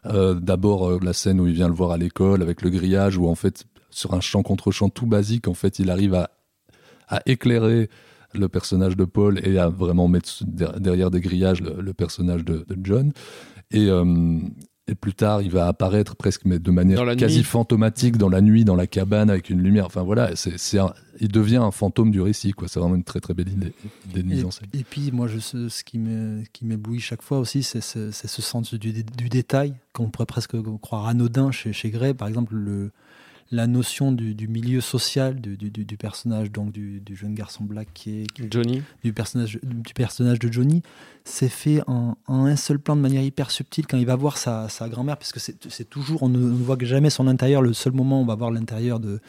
[0.05, 3.35] D'abord, la scène où il vient le voir à l'école avec le grillage, où en
[3.35, 7.89] fait, sur un champ contre champ tout basique, en fait, il arrive à éclairer
[8.35, 12.65] le personnage de Paul et à vraiment mettre derrière des grillages le, le personnage de,
[12.69, 13.13] de, John.
[13.71, 14.39] Et, euh,
[14.87, 17.45] et, plus tard, il va apparaître presque, mais de manière quasi nuit.
[17.45, 19.87] fantomatique dans la nuit, dans la cabane avec une lumière.
[19.87, 22.55] Enfin voilà, c'est un, il devient un fantôme du récit.
[22.67, 23.73] C'est vraiment une très très belle idée,
[24.11, 24.69] idée de mise et, en scène.
[24.73, 28.93] Et puis, moi, je, ce qui m'éblouit chaque fois aussi, c'est ce, ce, sens du,
[28.93, 32.15] du détail qu'on pourrait presque croire anodin chez, chez Gray.
[32.15, 32.91] Par exemple, le
[33.51, 37.89] la notion du, du milieu social du, du, du, personnage, donc du, jeune garçon black
[37.95, 40.83] qui est Johnny, du personnage, du personnage de Johnny,
[41.25, 44.37] c'est fait en, en, un seul plan de manière hyper subtile quand il va voir
[44.37, 47.63] sa, sa grand-mère, puisque c'est toujours, on ne, on ne voit jamais son intérieur.
[47.63, 49.21] Le seul moment où on va voir l'intérieur de,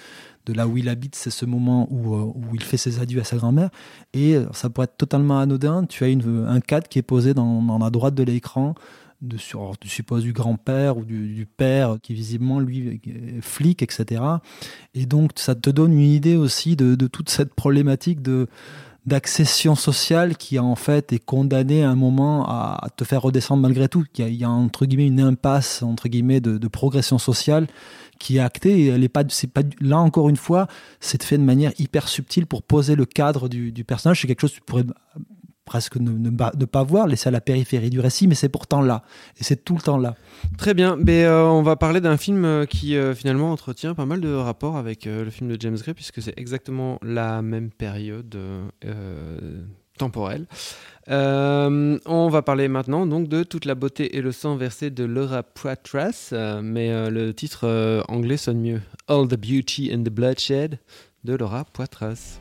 [0.46, 3.22] de là où il habite, c'est ce moment où, euh, où, il fait ses adieux
[3.22, 3.70] à sa grand-mère.
[4.14, 5.86] Et euh, ça pourrait être totalement anodin.
[5.86, 8.76] Tu as une, un cadre qui est posé dans, dans la droite de l'écran.
[9.22, 13.02] De, sur, tu supposes du grand-père ou du, père qui visiblement lui
[13.42, 14.22] flic, etc.
[14.94, 18.48] Et donc ça te donne une idée aussi de, de toute cette problématique de
[19.06, 23.90] d'accession sociale qui en fait est condamnée à un moment à te faire redescendre malgré
[23.90, 24.06] tout.
[24.18, 27.68] Il y a, entre guillemets une impasse entre guillemets de, de progression sociale
[28.20, 28.82] qui est actée.
[28.82, 30.68] Et elle est pas, c'est pas là encore une fois,
[31.00, 34.22] c'est fait de manière hyper subtile pour poser le cadre du, du personnage.
[34.22, 34.86] C'est quelque chose que tu pourrais
[35.70, 39.04] presque ne, ne, pas voir, laisser à la périphérie du récit, mais c'est pourtant là.
[39.40, 40.16] Et c'est tout le temps là.
[40.58, 40.98] Très bien.
[41.08, 44.78] Euh, on va parler d'un film euh, qui euh, finalement entretient pas mal de rapports
[44.78, 48.36] avec le film de James Gray, puisque c'est exactement la même période
[50.00, 50.48] temporelle.
[51.08, 55.44] On va parler maintenant donc de toute la beauté et le sang versé de Laura
[55.44, 58.82] Poitras, mais le titre anglais sonne mieux.
[59.08, 60.80] All the Beauty and the Bloodshed
[61.24, 62.40] de Laura Poitras.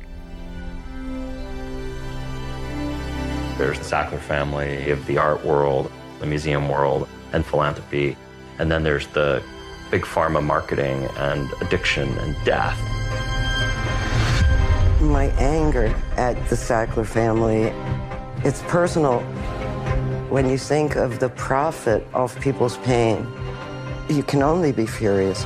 [3.59, 5.90] There's the Sackler family of the art world,
[6.21, 8.16] the museum world, and philanthropy.
[8.61, 9.42] And then there's the
[9.90, 12.79] big pharma marketing and addiction and death.
[15.01, 17.73] My anger at the Sackler family,
[18.47, 19.18] it's personal.
[20.29, 23.27] When you think of the profit of people's pain,
[24.09, 25.44] you can only be furious.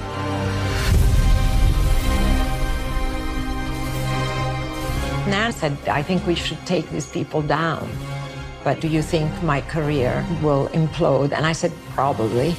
[5.26, 7.88] Nan said, I think we should take these people down.
[8.64, 11.32] But do you think my career will implode?
[11.32, 12.56] And I said, probably.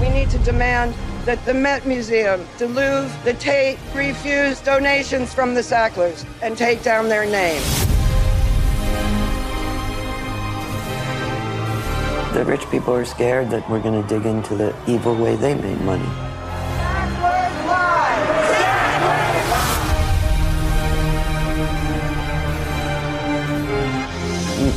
[0.00, 0.94] We need to demand
[1.24, 6.82] that the Met Museum, the Louvre, the Tate refuse donations from the Sacklers and take
[6.82, 7.62] down their name.
[12.34, 15.54] The rich people are scared that we're going to dig into the evil way they
[15.54, 16.08] made money.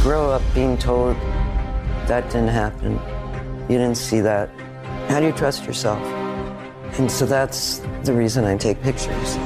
[0.03, 1.15] Grow up being told
[2.09, 2.99] that didn't happen.
[3.69, 4.49] You didn't see that.
[5.07, 6.03] How do you trust yourself?
[6.99, 9.37] And so that's the reason I take pictures.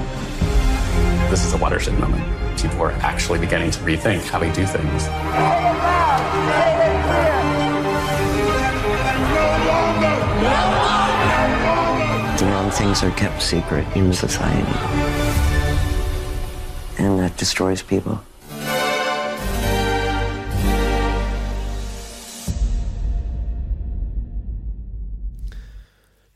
[1.30, 2.24] This is a watershed moment.
[2.60, 5.04] People are actually beginning to rethink how we do things.
[12.40, 14.74] The wrong things are kept secret in society.
[16.98, 18.24] And that destroys people.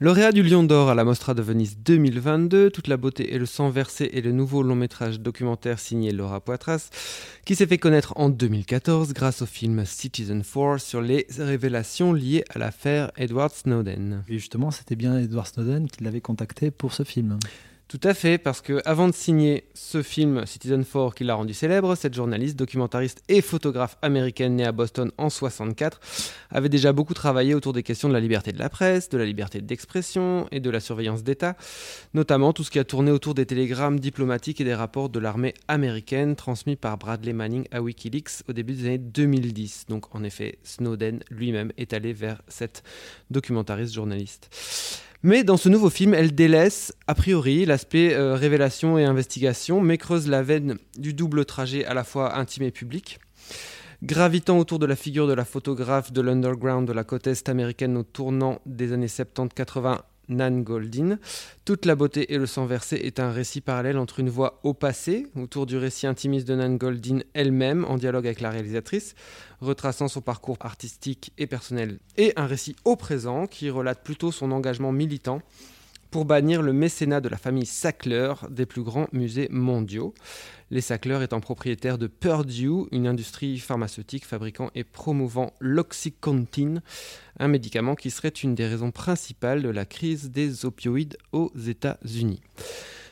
[0.04, 3.46] Lauréat du Lion d'Or à la Mostra de Venise 2022, Toute la beauté et le
[3.46, 6.90] sang versé est le nouveau long métrage documentaire signé Laura Poitras,
[7.46, 12.44] qui s'est fait connaître en 2014 grâce au film Citizen 4 sur les révélations liées
[12.50, 14.24] à l'affaire Edward Snowden.
[14.28, 17.38] Et justement, c'était bien Edward Snowden qui l'avait contacté pour ce film.
[17.92, 21.54] Tout à fait, parce que avant de signer ce film Citizen 4 qui l'a rendu
[21.54, 26.00] célèbre, cette journaliste, documentariste et photographe américaine née à Boston en 64
[26.52, 29.26] avait déjà beaucoup travaillé autour des questions de la liberté de la presse, de la
[29.26, 31.58] liberté d'expression et de la surveillance d'État,
[32.14, 35.54] notamment tout ce qui a tourné autour des télégrammes diplomatiques et des rapports de l'armée
[35.68, 39.88] américaine transmis par Bradley Manning à Wikileaks au début des années 2010.
[39.90, 42.84] Donc en effet, Snowden lui-même est allé vers cette
[43.32, 44.50] documentariste journaliste.
[45.24, 50.00] Mais dans ce nouveau film, elle délaisse a priori l'aspect euh, révélation et investigation, mais
[50.00, 53.20] creuse la veine du double trajet à la fois intime et public.
[54.02, 57.98] Gravitant autour de la figure de la photographe de l'underground de la côte est américaine
[57.98, 60.00] au tournant des années 70-80,
[60.32, 61.20] Nan Goldin.
[61.66, 64.74] Toute la beauté et le sang versé est un récit parallèle entre une voix au
[64.74, 69.16] passé, autour du récit intimiste de Nan Goldin elle-même, en dialogue avec la réalisatrice,
[69.60, 74.52] retraçant son parcours artistique et personnel, et un récit au présent qui relate plutôt son
[74.52, 75.42] engagement militant
[76.12, 80.14] pour bannir le mécénat de la famille Sackler des plus grands musées mondiaux.
[80.70, 86.82] Les Sackler étant propriétaires de Purdue, une industrie pharmaceutique fabriquant et promouvant l'Oxycontin,
[87.40, 92.42] un médicament qui serait une des raisons principales de la crise des opioïdes aux États-Unis.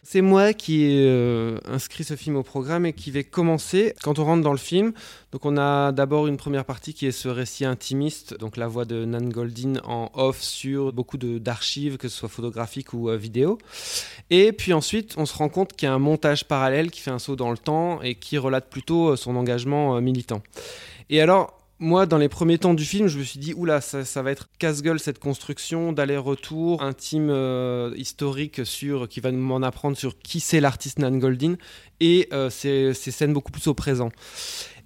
[0.03, 4.19] C'est moi qui ai euh, inscrit ce film au programme et qui vais commencer quand
[4.19, 4.93] on rentre dans le film.
[5.31, 8.85] Donc on a d'abord une première partie qui est ce récit intimiste, donc la voix
[8.85, 13.57] de Nan Goldin en off sur beaucoup d'archives, que ce soit photographiques ou euh, vidéo.
[14.29, 17.11] Et puis ensuite, on se rend compte qu'il y a un montage parallèle qui fait
[17.11, 20.41] un saut dans le temps et qui relate plutôt euh, son engagement militant.
[21.09, 24.03] Et alors, moi, dans les premiers temps du film, je me suis dit, oula, ça,
[24.03, 29.95] ça va être casse-gueule cette construction d'aller-retour intime euh, historique sur qui va m'en apprendre
[29.95, 31.55] sur qui c'est l'artiste Nan Goldin
[32.01, 34.09] et euh, ces, ces scènes beaucoup plus au présent.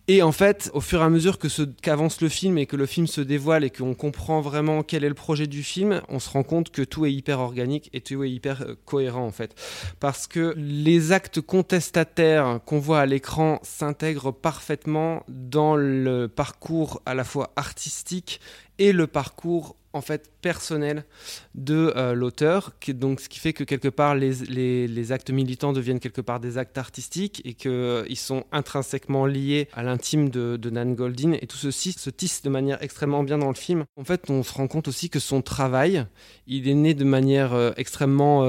[0.09, 1.47] Et en fait, au fur et à mesure que
[1.81, 5.09] qu'avance le film et que le film se dévoile et qu'on comprend vraiment quel est
[5.09, 8.21] le projet du film, on se rend compte que tout est hyper organique et tout
[8.21, 9.55] est hyper euh, cohérent en fait.
[10.01, 17.13] Parce que les actes contestataires qu'on voit à l'écran s'intègrent parfaitement dans le parcours à
[17.13, 18.41] la fois artistique
[18.79, 21.05] et le parcours en fait personnel
[21.55, 24.33] de euh, l'auteur, donc ce qui fait que quelque part les,
[24.87, 29.69] les, actes militants deviennent quelque part des actes artistiques et qu'ils euh, sont intrinsèquement liés
[29.73, 33.49] à l'intime de, Nan Goldin et tout ceci se tisse de manière extrêmement bien dans
[33.49, 33.85] le film.
[33.95, 36.05] En fait, on se rend compte aussi que son travail,
[36.47, 38.43] il est né de manière euh, extrêmement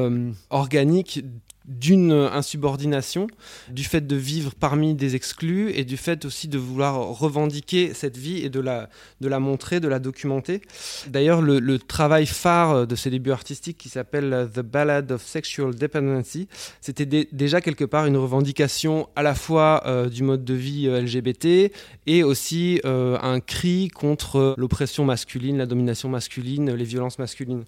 [0.50, 1.24] organique
[1.64, 3.26] d'une insubordination,
[3.70, 8.16] du fait de vivre parmi des exclus et du fait aussi de vouloir revendiquer cette
[8.16, 10.60] vie et de la, de la montrer, de la documenter.
[11.08, 16.48] D'ailleurs, le, travail phare de ses débuts artistiques qui s'appelle The Ballad of Sexual Dependency,
[16.80, 21.00] c'était déjà quelque part une revendication à la fois euh, du mode de vie euh,
[21.00, 21.72] LGBT
[22.06, 27.64] et aussi euh, un cri contre l'oppression masculine, la domination masculine, les violences masculines.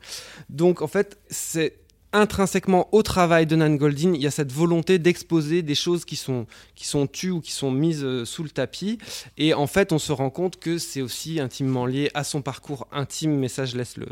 [0.49, 1.86] Donc en fait, c'est
[2.17, 6.17] intrinsèquement au travail de Nan Goldin, il y a cette volonté d'exposer des choses qui
[6.17, 8.99] sont, qui sont tues ou qui sont mises euh, sous le tapis.
[9.37, 12.87] Et en fait, on se rend compte que c'est aussi intimement lié à son parcours
[12.91, 14.07] intime, mais ça, je laisse, le,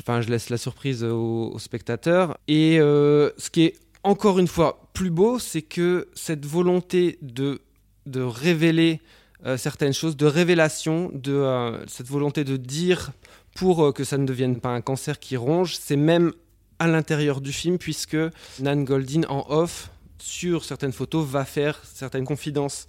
[0.00, 2.36] enfin, je laisse la surprise aux, spectateurs.
[2.48, 7.60] Et euh, ce qui est encore une fois plus beau, c'est que cette volonté de,
[8.06, 9.00] de révéler
[9.46, 13.12] euh, certaines choses, de révélation, de cette volonté de dire
[13.54, 16.32] pour que ça ne devienne pas un cancer qui ronge, c'est même
[16.80, 18.16] à l'intérieur du film, puisque
[18.58, 22.88] Nan Goldin, en off, sur certaines photos, va faire certaines confidences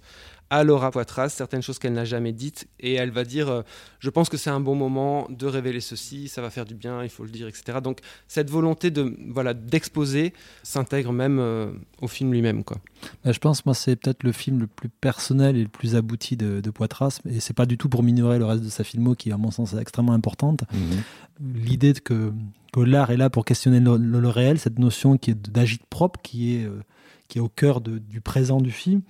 [0.52, 3.62] à Laura Poitras, certaines choses qu'elle n'a jamais dites, et elle va dire euh,
[4.00, 7.02] Je pense que c'est un bon moment de révéler ceci, ça va faire du bien,
[7.02, 7.78] il faut le dire, etc.
[7.82, 12.64] Donc cette volonté de voilà d'exposer s'intègre même euh, au film lui-même.
[12.64, 12.76] quoi.
[13.24, 16.36] Bah, je pense, moi, c'est peut-être le film le plus personnel et le plus abouti
[16.36, 19.32] de, Poitras, et c'est pas du tout pour minorer le reste de sa filmo qui,
[19.32, 20.64] à mon sens, est extrêmement importante.
[20.70, 21.62] Mhm.
[21.64, 22.30] L'idée que,
[22.74, 26.56] que l'art est là pour questionner le, réel, cette notion qui est d'agite propre, qui
[26.56, 26.82] est, euh,
[27.28, 29.00] qui est au cœur du présent du film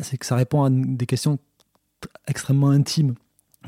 [0.00, 1.38] c'est que ça répond à des questions
[2.26, 3.14] extrêmement intimes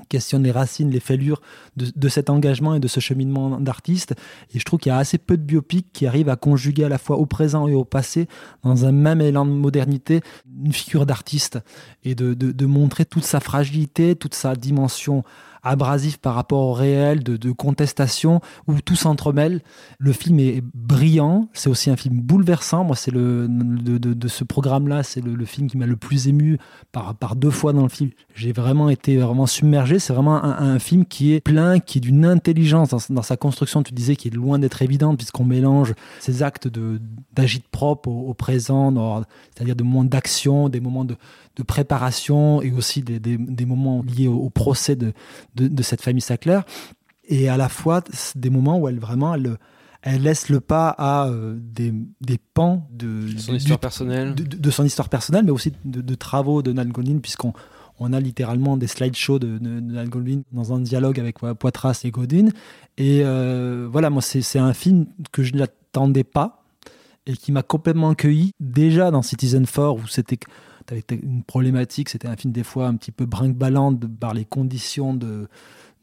[0.09, 1.41] questionne les racines, les fêlures
[1.77, 4.15] de, cet engagement et de ce cheminement d'artiste.
[4.55, 6.89] Et je trouve qu'il y a assez peu de biopics qui arrivent à conjuguer à
[6.89, 8.29] la fois au présent et au passé,
[8.63, 10.21] dans un même élan de modernité,
[10.65, 11.59] une figure d'artiste
[12.05, 15.25] et de, de, montrer toute sa fragilité, toute sa dimension
[15.67, 19.63] abrasif par rapport au réel, de, contestation, où tout s'entremêle.
[19.99, 22.85] Le film est brillant, c'est aussi un film bouleversant.
[22.85, 26.59] Moi, c'est le de, ce programme-là, c'est le, film qui m'a le plus ému
[26.93, 28.11] par, par deux fois dans le film.
[28.35, 29.99] J'ai vraiment été vraiment submergé.
[29.99, 33.83] C'est vraiment un, film qui est plein, qui est d'une intelligence dans, sa construction.
[33.83, 36.69] Tu disais qui est loin d'être évidente puisqu'on mélange ces actes
[37.33, 39.25] d'agite propre au, présent,
[39.55, 41.17] c'est-à-dire des moments d'action, des moments de,
[41.63, 45.13] préparation et aussi des, des, moments liés au, procès de,
[45.55, 46.61] de, cette famille Sackler,
[47.29, 48.03] et à la fois
[48.35, 49.59] des moments où elle vraiment elle,
[50.03, 54.85] elle laisse le pas à euh, des, des, pans de, son histoire personnelle, de, son
[54.85, 57.53] histoire personnelle, mais aussi de, travaux de Nan Goldin, puisqu'on
[57.99, 62.11] on a littéralement des slideshows de, de, Nan Goldin dans un dialogue avec Poitras et
[62.11, 62.51] Godin.
[62.99, 66.66] Et euh, voilà, moi, c'est un film que je n'attendais pas
[67.27, 70.39] et qui m'a complètement accueilli déjà dans Citizen 4 où c'était
[71.11, 75.49] une problématique, c'était un film des fois un petit peu brinque-ballant par les conditions de,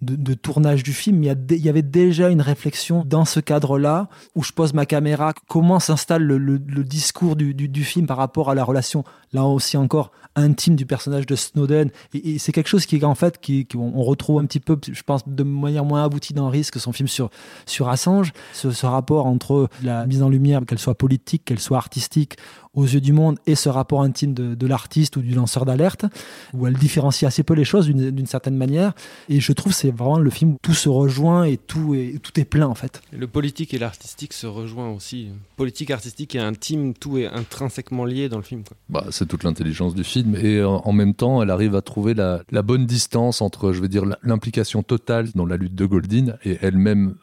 [0.04, 4.52] de, tournage du film, il y, avait déjà une réflexion dans ce cadre-là, où je
[4.52, 9.44] pose ma caméra, comment s'installe le, discours du, film par rapport à la relation, là
[9.46, 11.89] aussi encore, intime du personnage de Snowden?
[12.13, 15.28] Et, c'est quelque chose qui, en fait, qui, on retrouve un petit peu, je pense,
[15.28, 17.30] de manière moins aboutie dans Risque, son film sur,
[17.66, 22.38] sur Assange, ce rapport entre la mise en lumière, qu'elle soit politique, qu'elle soit artistique,
[22.74, 26.06] aux yeux du monde et ce rapport intime de, l'artiste ou du lanceur d'alerte,
[26.54, 28.94] où elle différencie assez peu les choses d'une certaine manière.
[29.30, 32.40] Et je trouve c'est vraiment le film où tout se rejoint et tout est, tout
[32.40, 33.02] est plein en fait.
[33.12, 35.30] Le politique et l'artistique se rejoignent aussi.
[35.58, 38.64] Politique, artistique et intime, tout est intrinsèquement lié dans le film.
[38.90, 42.42] Bah, c'est toute l'intelligence du film et en même temps elle arrive à trouver la,
[42.52, 46.58] la bonne distance entre, je veux dire, l'implication totale dans la lutte de Goldin et
[46.62, 47.16] elle-même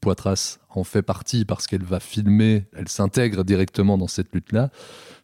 [0.00, 4.70] Poitras en fait partie parce qu'elle va filmer, elle s'intègre directement dans cette lutte-là.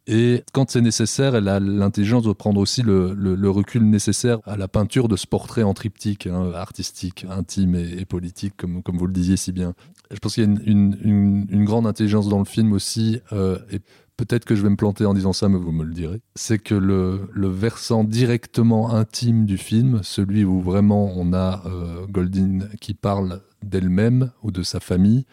[0.09, 4.69] Et quand c'est nécessaire, elle a l'intelligence de prendre aussi le, recul nécessaire à la
[4.69, 9.37] peinture de ce portrait en triptyque, hein, artistique, intime et, politique, comme, vous le disiez
[9.37, 9.75] si bien.
[10.13, 13.81] Je pense qu'il y a une, grande intelligence dans le film aussi, euh, et
[14.17, 16.59] peut-être que je vais me planter en disant ça, mais vous me le direz, c'est
[16.59, 22.95] que le, versant directement intime du film, celui où vraiment on a euh, Goldin qui
[22.95, 25.27] parle d'elle-même ou de sa famille,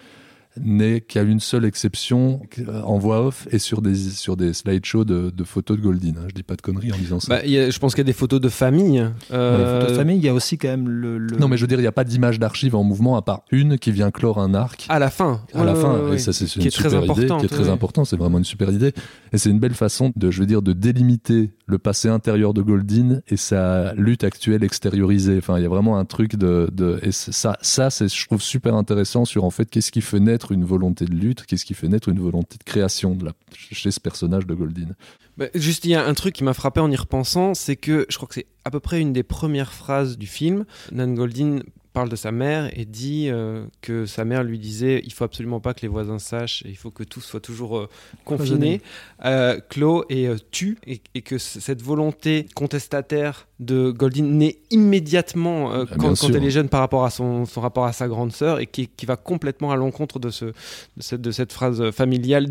[0.59, 5.03] n'est qu'à une seule exception euh, en voix off et sur des, sur des slideshows
[5.05, 6.13] de, de photos de Goldin.
[6.17, 6.25] hein.
[6.29, 7.27] Je dis pas de conneries en disant ça.
[7.35, 8.99] Bah, il y a- je pense qu'il y a des photos de famille.
[9.29, 11.17] Les euh, photos de famille, il y a aussi quand même le.
[11.17, 13.21] le- Non, mais je veux dire, il n'y a pas d'image d'archive en mouvement à
[13.21, 14.85] part une qui vient clore un arc.
[14.89, 15.41] À la fin.
[15.53, 17.23] À la fin, ouais, et ça c'est Qui une est très super idée, qui est
[17.25, 17.69] importante, très ouais.
[17.69, 18.93] important, c'est vraiment une super idée.
[19.31, 22.61] Et c'est une belle façon de, je veux dire, de délimiter le passé intérieur de
[22.61, 25.37] Goldin et sa lutte actuelle extériorisée.
[25.37, 28.41] Enfin, il y a vraiment un truc de, de et ça, ça c'est, je trouve
[28.41, 31.73] super intéressant sur en fait qu'est-ce qui fait naître une volonté de lutte, qu'est-ce qui
[31.73, 34.89] fait naître une volonté de création de la, chez ce personnage de Goldin.
[35.37, 38.05] Bah, juste, il y a un truc qui m'a frappé en y repensant, c'est que
[38.09, 40.65] je crois que c'est à peu près une des premières phrases du film.
[40.91, 41.59] Nan Goldin
[41.93, 45.59] parle de sa mère et dit euh, que sa mère lui disait il faut absolument
[45.59, 47.89] pas que les voisins sachent et il faut que tout soit toujours euh,
[48.25, 48.81] confiné,
[49.23, 55.73] euh, clos et euh, tue et, et que cette volonté contestataire de Goldin naît immédiatement
[55.73, 58.31] euh, Ah, quand, elle est jeune par rapport à son, son rapport à sa grande
[58.31, 60.53] sœur et qui, qui va complètement à l'encontre de, ce, de,
[60.99, 62.47] cette, de cette phrase familiale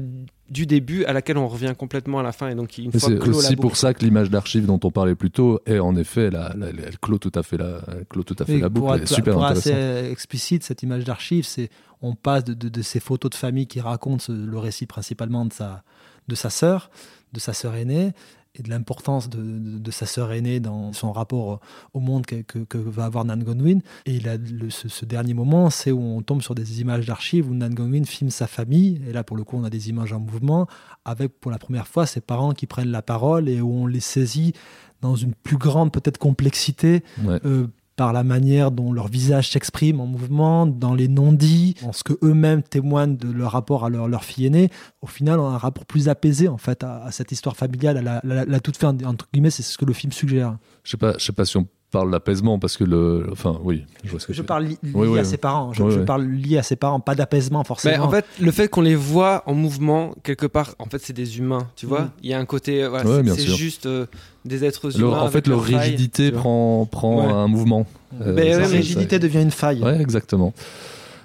[0.51, 3.09] du début à laquelle on revient complètement à la fin et donc une Et fois
[3.09, 6.31] c'est aussi pour ça que l'image d'archive dont on parlait plus tôt est en effet,
[6.31, 8.69] la, la- elle clôt tout à fait la, elle clôt tout à fait Et la
[8.69, 8.87] boucle.
[8.87, 9.73] pour Elle est super pour intéressante.
[9.73, 11.71] assez explicite, cette image d'archive, c'est
[12.03, 15.47] on passe de, de- de ces photos de famille qui racontent ce- le récit principalement
[15.47, 15.85] de sa,
[16.29, 16.91] de sa sœur,
[17.33, 18.13] de sa sœur aînée,
[18.55, 21.61] et de l'importance de, de- de sa sœur aînée dans son rapport
[21.95, 23.79] au monde que, que- que va avoir Nan Goldwyn.
[24.05, 27.07] Et il a le- ce, ce dernier moment, c'est où on tombe sur des images
[27.07, 29.89] d'archives où Nan Goldwyn filme sa famille, et là pour le coup on a des
[29.89, 30.67] images en mouvement,
[31.05, 34.01] avec pour la première fois ses parents qui prennent la parole et où on les
[34.01, 34.53] saisit
[35.01, 37.41] dans une plus grande peut-être complexité Ouais.
[37.45, 37.67] euh,
[37.97, 42.15] par la manière dont leur visage s'exprime en mouvement, dans les non-dits, en ce que
[42.23, 44.71] eux-mêmes témoignent de leur rapport à leur, leur fille aînée.
[45.03, 48.03] Au final, on a un rapport plus apaisé en fait à, cette histoire familiale, à
[48.03, 50.57] la, la- toute fin entre guillemets, c'est ce que le film suggère.
[50.85, 54.19] Je sais sais pas si on parle d'apaisement parce que le, enfin oui, je vois
[54.19, 55.19] ce que Je tu- parle li- lié Oui, oui.
[55.21, 55.73] à ses parents.
[55.73, 56.05] Je, Oui, je oui.
[56.05, 57.95] parle lié à ses parents, pas d'apaisement forcément.
[57.97, 61.13] Mais en fait, le fait qu'on les voit en mouvement, quelque part, en fait, c'est
[61.13, 62.01] des humains, tu vois.
[62.03, 62.11] Mm.
[62.25, 64.07] Il y a un côté, euh, voilà, Ouais, c'est- juste euh,
[64.45, 65.21] des êtres humains.
[65.21, 67.33] en fait, leur rigidité prend, prend Ouais.
[67.33, 67.87] un mouvement.
[68.21, 69.83] Euh, Ben ça, ouais, ça- mais rigidité devient une faille.
[69.83, 70.53] Ouais, exactement.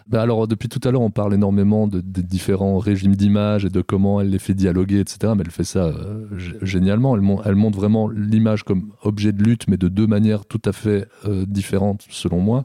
[0.09, 3.69] Ben alors, depuis tout à l'heure, on parle énormément de, des différents régimes d'image et
[3.69, 5.33] de comment elle les fait dialoguer, etc.
[5.35, 6.25] Mais elle fait ça euh,
[6.61, 7.13] génialement.
[7.15, 10.61] Elle, mon- elle montre vraiment l'image comme objet de lutte, mais de deux manières tout
[10.63, 12.63] à fait euh, différentes, selon moi.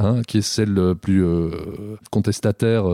[0.00, 1.24] Hein, qui est celle euh, plus
[2.12, 2.84] contestataire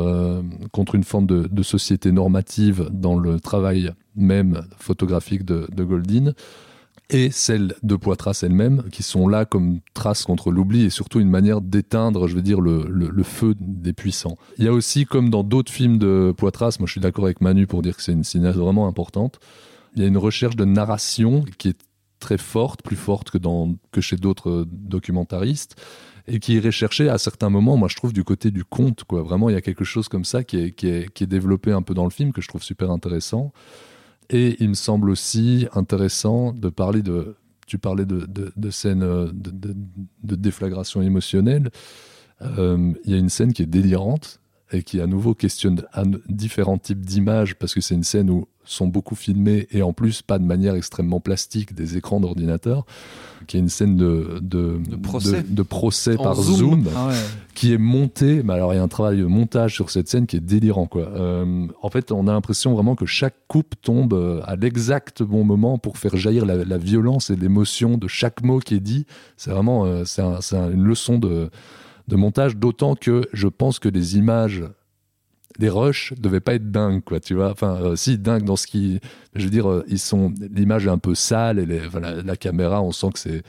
[0.72, 6.32] contre une forme de, de société normative dans le travail même photographique de, de Goldin
[7.11, 11.28] et celle de Poitras elle-même, qui sont là comme traces contre l'oubli et surtout une
[11.28, 14.36] manière d'éteindre, je veux dire, le, feu des puissants.
[14.59, 17.40] Il y a aussi, comme dans d'autres films de Poitras, moi je suis d'accord avec
[17.40, 19.38] Manu pour dire que c'est une cinéaste vraiment importante,
[19.94, 21.78] il y a une recherche de narration qui est
[22.20, 25.76] très forte, plus forte que, chez d'autres euh, documentaristes,
[26.26, 29.05] et qui est recherchée à certains moments, moi je trouve, du côté du conte.
[29.05, 29.22] Quoi.
[29.22, 32.11] Vraiment, il y a quelque chose comme ça qui est développé un peu dans le
[32.11, 33.52] film, que je trouve super intéressant.
[34.30, 37.36] Et il me semble aussi intéressant de parler de.
[37.66, 41.70] Tu parlais de, de, de scènes euh, de, déflagration émotionnelle.
[42.42, 44.40] Euh, Il y a une scène qui est délirante
[44.72, 45.82] et qui à nouveau questionne
[46.28, 50.22] différents types d'images parce que c'est une scène où sont beaucoup filmés et en plus
[50.22, 52.86] pas de manière extrêmement plastique des écrans d'ordinateur,
[53.46, 55.42] qui est une scène de, de, procès.
[55.42, 56.56] de- de procès En par zoom.
[56.56, 57.14] zoom, Ah ouais.
[57.54, 58.42] qui est monté.
[58.42, 60.86] Mais alors il y a un travail de montage sur cette scène qui est délirant
[60.86, 61.08] quoi.
[61.10, 65.44] Euh, en fait, on a l'impression vraiment que chaque coupe tombe euh, à l'exact bon
[65.44, 69.04] moment pour faire jaillir la, la violence et l'émotion de chaque mot qui est dit.
[69.36, 71.50] C'est vraiment euh, c'est un- c'est un- une leçon de
[72.09, 74.64] de montage, d'autant que je pense que les images,
[75.59, 77.50] les rushs devaient pas être dingues, quoi, tu vois.
[77.50, 79.00] Enfin, euh, si dingues dans ce qui,
[79.34, 81.66] je veux dire, euh, ils sont, l'image est un peu sale et
[82.24, 83.42] la, caméra, on sent que c'est,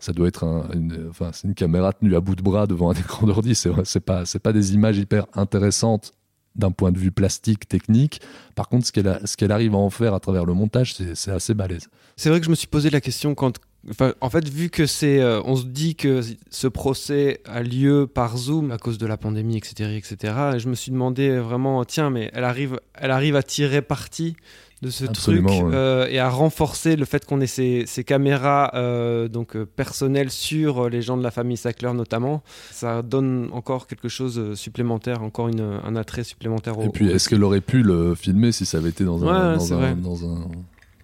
[0.00, 2.90] ça doit être un- une, enfin, c'est une caméra tenue à bout de bras devant
[2.90, 3.54] un écran d'ordi.
[3.54, 6.12] C'est, c'est pas, c'est pas des images hyper intéressantes
[6.56, 8.20] d'un point de vue plastique, technique.
[8.54, 11.14] Par contre, ce qu'elle, ce qu'elle arrive à en faire à travers le montage, c'est,
[11.16, 11.88] c'est assez balèze.
[12.16, 13.58] C'est vrai que je me suis posé la question quand.
[13.90, 15.20] Enfin, en fait, vu que c'est.
[15.20, 16.20] euh, on se dit que
[16.50, 19.96] ce procès a lieu par Zoom à cause de la pandémie, etc.
[19.96, 20.34] etc.
[20.56, 24.36] et je me suis demandé vraiment, tiens, mais elle arrive, elle arrive à tirer parti
[24.82, 25.74] de ce Absolument, truc ouais.
[25.74, 30.90] euh, et à renforcer le fait qu'on ait ces, ces caméras euh, donc personnelles sur
[30.90, 32.42] les gens de la famille Sackler notamment.
[32.70, 36.82] Ça donne encore quelque chose supplémentaire, encore une, un attrait supplémentaire au.
[36.82, 39.26] Et puis, au- est-ce qu'elle aurait pu le filmer si ça avait été dans un,
[39.26, 39.94] Ouais, ouais, dans c'est un- vrai.
[39.94, 40.48] dans un-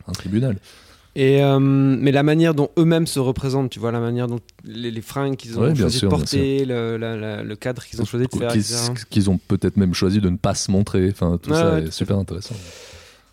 [0.09, 0.59] un tribunal?
[1.16, 4.90] Et euh, mais la manière dont eux-mêmes se représentent, tu vois, la manière dont les,
[4.92, 8.00] les fringues qu'ils ont Ouais, choisi sûr, de porter, le, la- la- le cadre qu'ils
[8.00, 11.08] ont choisi de faire, qu'ils ont peut-être même choisi de ne pas se montrer.
[11.11, 12.54] Enfin, tout Ouais, ça ouais, est super intéressant.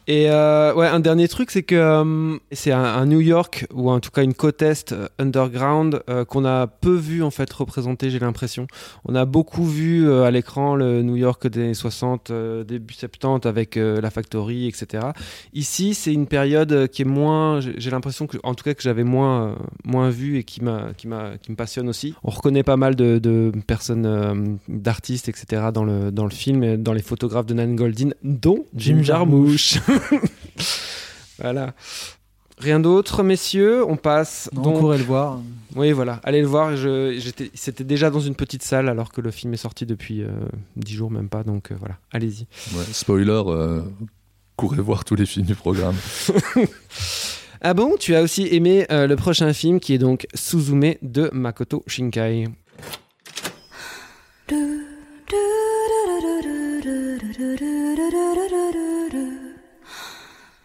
[0.09, 3.91] Et euh, ouais, un dernier truc, c'est que euh, c'est un, un New York ou
[3.91, 7.51] en tout cas une côte est euh, underground euh, qu'on a peu vu en fait
[7.51, 8.67] représenté, j'ai l'impression.
[9.03, 12.93] On a beaucoup vu euh, à l'écran le New York des années 60, euh, début
[12.93, 15.07] 70 avec euh, la Factory, etc.
[15.53, 19.03] Ici, c'est une période qui est moins, j'ai l'impression que, en tout cas, que j'avais
[19.03, 22.13] moins, moins vu et qui m'a, qui m'a, qui me passionne aussi.
[22.23, 24.33] On reconnaît pas mal de, de personnes, euh,
[24.69, 25.63] d'artistes, etc.
[25.73, 29.03] dans le dans le film, et dans les photographes de Nan Goldin, dont Jim Jim
[29.03, 29.79] Jarmusch.
[31.39, 31.73] voilà.
[32.57, 33.85] Rien d'autre, messieurs.
[33.87, 34.49] On passe.
[34.55, 34.79] On donc...
[34.79, 35.39] courait le voir.
[35.75, 36.19] Oui, voilà.
[36.23, 36.75] Allez le voir.
[36.75, 40.23] Je, j'étais, c'était déjà dans une petite salle alors que le film est sorti depuis
[40.23, 40.31] euh,
[40.75, 41.43] 10 jours, même pas.
[41.43, 42.47] Donc euh, voilà, allez-y.
[42.75, 43.81] Ouais, spoiler, euh,
[44.55, 45.95] courez voir tous les films du programme.
[47.61, 51.29] Ah bon Tu as aussi aimé euh, le prochain film qui est donc Suzume de
[51.33, 52.47] Makoto Shinkai.「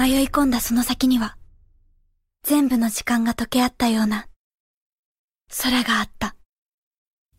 [0.00, 1.36] 迷い込んだその先には
[2.42, 4.26] 全部の時間が溶け合ったような
[5.62, 6.34] 空があった。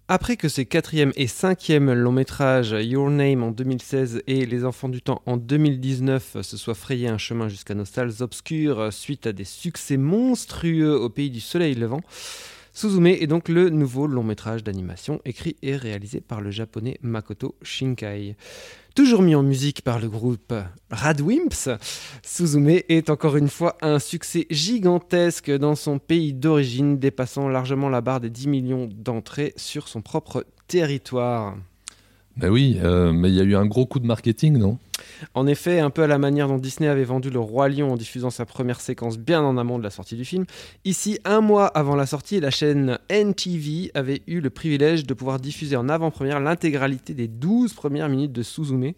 [0.10, 4.88] Après que ses quatrième et cinquième longs métrages Your Name en 2016 et Les Enfants
[4.88, 9.34] du Temps en 2019 se soient frayés un chemin jusqu'à nos salles obscures suite à
[9.34, 12.00] des succès monstrueux au pays du soleil levant,
[12.78, 17.56] Suzume est donc le nouveau long métrage d'animation écrit et réalisé par le japonais Makoto
[17.64, 18.36] Shinkai.
[18.95, 20.53] Toujours mis en musique par le groupe
[20.91, 21.71] Radwimps,
[22.23, 28.03] Suzume est encore une fois un succès gigantesque dans son pays d'origine, dépassant largement la
[28.03, 31.57] barre des 10 millions d'entrées sur son propre territoire.
[32.37, 34.79] Ben oui, euh, mais il y a eu un gros coup de marketing, non?
[35.35, 37.97] En effet, un peu à la manière dont Disney avait vendu le Roi Lion en
[37.97, 40.47] diffusant sa première séquence bien en amont de la sortie du film,
[40.85, 45.41] ici, un mois avant la sortie, la chaîne NTV avait eu le privilège de pouvoir
[45.41, 48.93] diffuser en avant-première l'intégralité des 12 premières minutes de Suzume.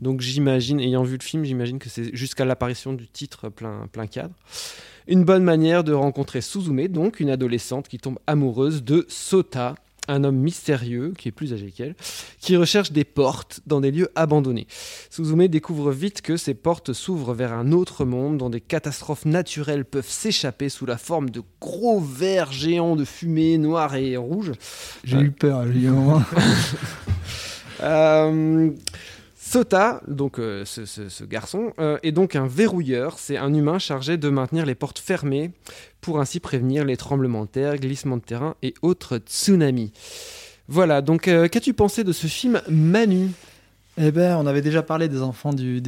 [0.00, 4.06] Donc j'imagine, ayant vu le film, j'imagine que c'est jusqu'à l'apparition du titre plein, plein
[4.06, 4.34] cadre.
[5.08, 9.76] Une bonne manière de rencontrer Suzume, donc une adolescente qui tombe amoureuse de Sota,
[10.08, 11.94] un homme mystérieux, qui est plus âgé qu'elle,
[12.40, 14.66] qui recherche des portes dans des lieux abandonnés.
[15.10, 19.84] Suzume découvre vite que ces portes s'ouvrent vers un autre monde dont des catastrophes naturelles
[19.84, 24.52] peuvent s'échapper sous la forme de gros vers géants de fumée noire et rouge.
[25.04, 26.22] J'ai eu peur, j'ai eu un moment.
[27.82, 28.70] Euh,
[29.56, 33.18] Sota, donc euh, ce, garçon, euh, est donc un verrouilleur.
[33.18, 35.50] C'est un humain chargé de maintenir les portes fermées
[36.02, 39.92] pour ainsi prévenir les tremblements de terre, glissements de terrain et autres tsunamis.
[40.68, 43.30] Voilà, donc euh, qu'as-tu pensé de ce film Manu?
[43.96, 45.80] Eh ben, on avait déjà parlé des enfants du,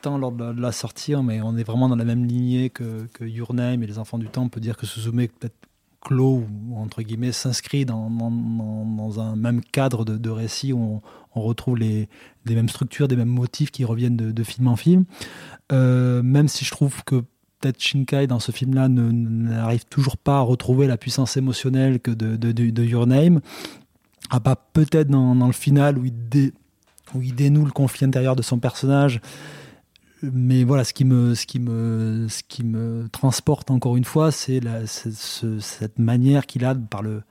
[0.00, 3.08] temps lors de la, sortie, hein, mais on est vraiment dans la même lignée que,
[3.14, 4.44] que Your et les enfants du temps.
[4.44, 5.56] On peut dire que Suzume est peut-être
[6.00, 6.44] clos
[6.76, 11.00] entre guillemets s'inscrit dans, dans, un même cadre de, récit où
[11.34, 12.08] on, retrouve les,
[12.46, 15.04] les mêmes structures, des mêmes motifs qui reviennent de, film en film.
[15.72, 17.22] Euh, même si je trouve que
[17.60, 22.36] peut-être Shinkai dans ce film-là n'arrive toujours pas à retrouver la puissance émotionnelle que de,
[22.36, 23.40] de, Your Name.
[24.42, 26.52] Part peut-être dans, dans le final où il, dé-
[27.14, 29.20] où il dénoue le conflit intérieur de son personnage.
[30.22, 34.32] Mais voilà, ce qui me, ce qui me, ce qui me transporte encore une fois,
[34.32, 37.22] c'est cette manière qu'il a par le,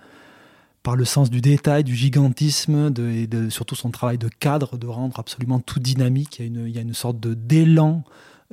[0.84, 5.20] par le sens du détail, du gigantisme, et surtout son travail de cadre, de rendre
[5.20, 6.40] absolument tout dynamique.
[6.40, 8.04] Il y a une, sorte d'élan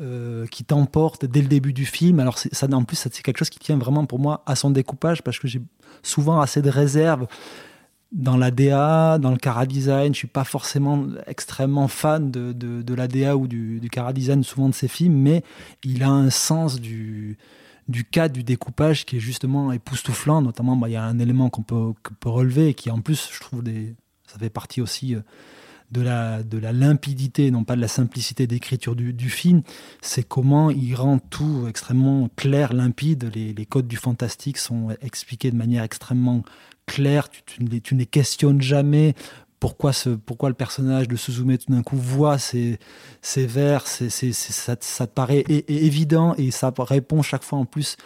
[0.01, 2.18] euh, qui t'emporte dès le début du film.
[2.18, 5.22] Alors ça, en plus, c'est quelque chose qui tient vraiment pour moi à son découpage
[5.22, 5.62] parce que j'ai
[6.03, 7.28] souvent assez de réserves
[8.15, 10.15] dans la DA, dans le cara design.
[10.15, 14.43] Je suis pas forcément extrêmement fan de, de, la DA ou du, du cara design
[14.45, 15.43] souvent de ses films, mais
[15.83, 17.37] il a un sens du
[17.87, 20.41] du cadre du découpage qui est justement époustouflant.
[20.41, 23.29] Notamment, bah, il y a un élément qu'on peut, peut, relever et qui en plus,
[23.31, 23.62] je trouve,
[24.27, 25.21] ça fait partie aussi euh,
[25.95, 29.63] de la, de la limpidité, non pas de la simplicité d'écriture du, film,
[30.03, 33.31] c'est comment il rend tout extrêmement clair, limpide.
[33.35, 36.43] Les, les, codes du fantastique sont expliqués de manière extrêmement
[36.87, 39.15] claire, tu, tu, ne, les questionnes jamais.
[39.61, 42.79] Pourquoi, ce, pourquoi le personnage de Suzume tout d'un coup voit ces,
[43.23, 47.97] ces vers, ça, ça, te paraît évident et ça répond chaque fois en plus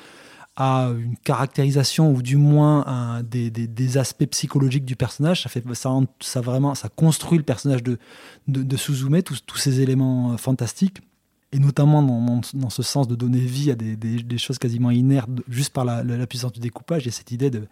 [0.60, 5.44] à une caractérisation ou du moins des, aspects psychologiques du personnage.
[5.44, 7.96] Ça fait ça, vraiment ça construit le personnage de
[8.48, 10.98] de, de Suzume, tous, ces éléments euh, fantastiques.
[11.52, 15.86] Et notamment dans, ce sens de donner vie à des, choses quasiment inertes juste par
[15.86, 17.06] la, puissance du découpage.
[17.06, 17.68] Et cette idée de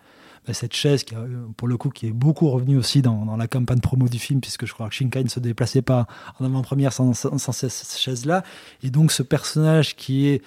[0.47, 1.15] bah, cette chaise qui
[1.59, 4.65] pour le coup qui est beaucoup revenue aussi dans, la campagne promo du film puisque
[4.65, 6.07] je crois que Shinkai ne se déplaçait pas
[6.39, 8.45] en avant-première sans, cette chaise là
[8.83, 10.43] et donc ce personnage qui est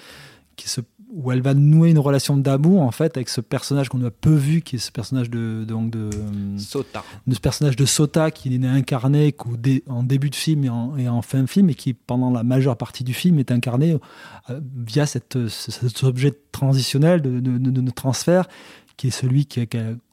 [0.55, 0.81] qui se
[1.11, 4.33] où elle va nouer une relation d'amour en fait avec ce personnage qu'on a peu
[4.33, 6.09] vu qui est ce personnage de donc de
[6.57, 7.03] Sota.
[7.25, 11.09] de ce personnage de Sota qui n'est incarné dé, début de film et en, et
[11.09, 13.97] en, fin de film et qui pendant la majeure partie du film est incarné
[14.49, 18.47] euh, via cette, cet objet transitionnel de, de, de, de transfert
[18.97, 19.61] qui est celui qui,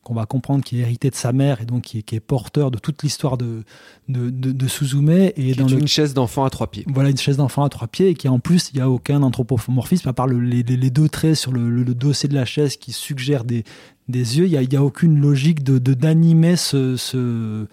[0.06, 2.20] qu'on va comprendre qui est hérité de sa mère et donc qui est, qui est
[2.20, 3.64] porteur de toute l'histoire de,
[4.08, 5.10] de, de, de, Suzume.
[5.10, 5.80] Et qui dans est le...
[5.80, 6.84] une chaise d'enfant à trois pieds.
[6.86, 9.24] Voilà, une chaise d'enfant à trois pieds et qui en plus, il n'y a aucun
[9.24, 12.92] anthropomorphisme à part le, les, les, deux traits sur le, dossier de la chaise qui
[12.92, 13.64] suggèrent des,
[14.08, 14.46] des yeux.
[14.46, 17.66] Il n'y a, y a aucune logique de, d'animer ce, ce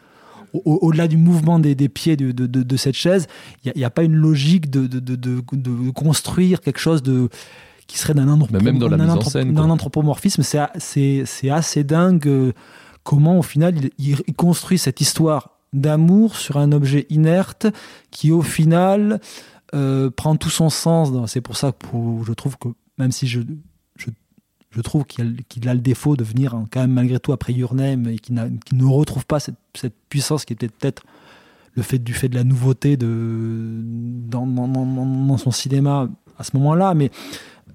[0.54, 3.28] au-delà du mouvement des, des pieds de, de, de, de, cette chaise,
[3.64, 7.30] il n'y a, a, pas une logique de, de, de, de, construire quelque chose de,
[7.94, 10.42] qui serait d'un anthropo anthropomorphisme.
[10.42, 12.52] C'est assez dingue euh,
[13.04, 17.68] comment, au final, il, il, construit cette histoire d'amour sur un objet inerte
[18.10, 19.22] qui, au final,
[19.76, 21.12] euh, prend tout son sens.
[21.28, 23.42] C'est pour ça que pour, je trouve que, même si je,
[23.96, 24.08] je,
[24.72, 27.32] je trouve qu'il a, qu a, le défaut de venir hein, quand même malgré tout
[27.32, 28.34] après Your Name et qui,
[28.66, 31.04] qui ne retrouve pas cette, cette puissance qui était peut-être
[31.76, 36.08] le fait du fait de la nouveauté de dans, dans, dans, dans son cinéma
[36.40, 37.12] à ce moment-là mais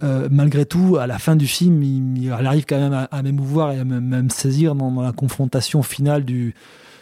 [0.02, 3.78] euh, malgré tout, à la fin du film, il, arrive quand même à, m'émouvoir et
[3.78, 6.54] à me, saisir dans, la confrontation finale du,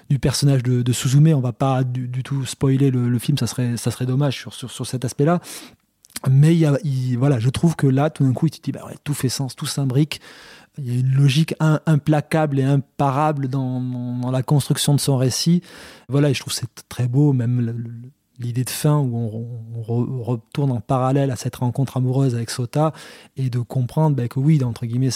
[0.09, 1.29] du personnage de, de, Suzume.
[1.29, 4.71] On va pas du, tout spoiler le, film, ça serait, ça serait dommage sur, sur,
[4.71, 5.41] sur cet aspect-là.
[6.31, 8.61] Mais il y a, il, voilà, je trouve que là, tout d'un coup, il te
[8.61, 10.21] dit, bah ouais, tout fait sens, tout s'imbrique.
[10.79, 15.63] Il y a une logique implacable et imparable dans, la construction de son récit.
[16.09, 17.75] Voilà, et je trouve c'est très beau, même le,
[18.39, 22.51] l'idée de fin où on, on re, retourne en parallèle à cette rencontre amoureuse avec
[22.51, 22.93] Sota
[23.37, 25.11] et de comprendre bah, que oui, entre guillemets,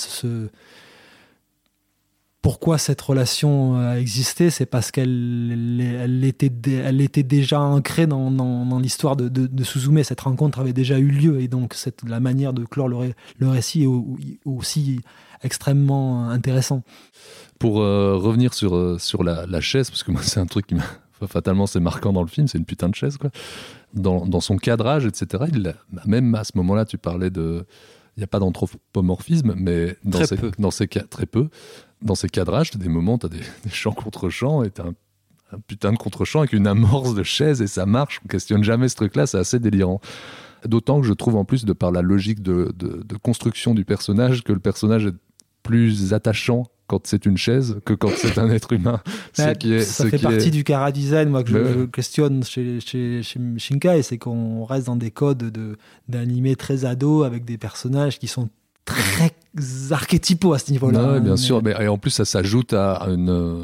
[2.42, 6.50] pourquoi cette relation a existé, c'est parce qu'elle elle était,
[6.82, 10.02] elle était déjà ancrée dans, dans, l'histoire de, de, Suzume.
[10.02, 13.48] Cette rencontre avait déjà eu lieu et donc cette, la manière de clore le, le
[13.48, 15.00] récit est aussi
[15.42, 16.82] extrêmement intéressant.
[17.58, 20.66] Pour euh, revenir sur, euh, sur la, la chaise, parce que moi c'est un truc
[20.66, 20.84] qui m'a
[21.26, 23.30] fatalement c'est marquant dans le film, c'est une putain de chaise quoi.
[23.94, 25.44] Dans, dans son cadrage, etc.
[25.52, 25.74] Il,
[26.06, 27.64] même à ce moment-là, tu parlais de,
[28.16, 30.50] il n'y a pas d'anthropomorphisme, mais dans très ces, peu.
[30.58, 31.48] dans ces cas très peu,
[32.02, 34.80] dans ces cadrages, as des moments, tu as des, des chants contre chants et tu
[34.80, 34.94] un,
[35.52, 38.20] un putain de contre-champ avec une amorce de chaise et ça marche.
[38.24, 40.00] On questionne jamais ce truc-là, c'est assez délirant.
[40.66, 43.84] D'autant que je trouve en plus de par la logique de, de, de construction du
[43.84, 45.14] personnage que le personnage est
[45.62, 49.00] plus attachant quand c'est une chaise que quand c'est un être humain.
[49.60, 50.50] Qui est, ça fait partie est...
[50.50, 54.86] du cara design moi, que je, je questionne chez, chez, chez Shinkai, c'est qu'on reste
[54.86, 55.52] dans des codes
[56.08, 58.48] d'animé très ado avec des personnages qui sont
[58.84, 59.32] très
[59.92, 61.20] archétypaux à ce niveau-là.
[61.20, 61.36] Bien mais...
[61.36, 63.62] sûr, mais et en plus ça s'ajoute à une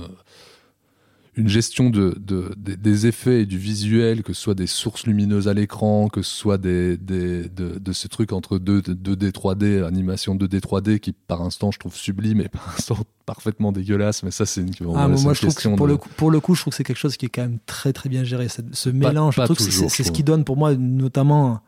[1.37, 5.07] une gestion de, de, de, des effets et du visuel, que ce soit des sources
[5.07, 9.85] lumineuses à l'écran, que ce soit des, des, de, ces trucs entre 2, 2D, 3D,
[9.85, 14.31] animation 2D, 3D, qui par instant je trouve sublime et par instant parfaitement dégueulasse, mais
[14.31, 15.93] ça c'est une, ah, moi, je trouve que pour, de...
[15.93, 17.59] le coup, pour le coup, je trouve que c'est quelque chose qui est quand même
[17.67, 18.49] très très bien géré.
[18.49, 21.61] Ce, ce mélange, pas, pas c'est ce qui donne pour moi notamment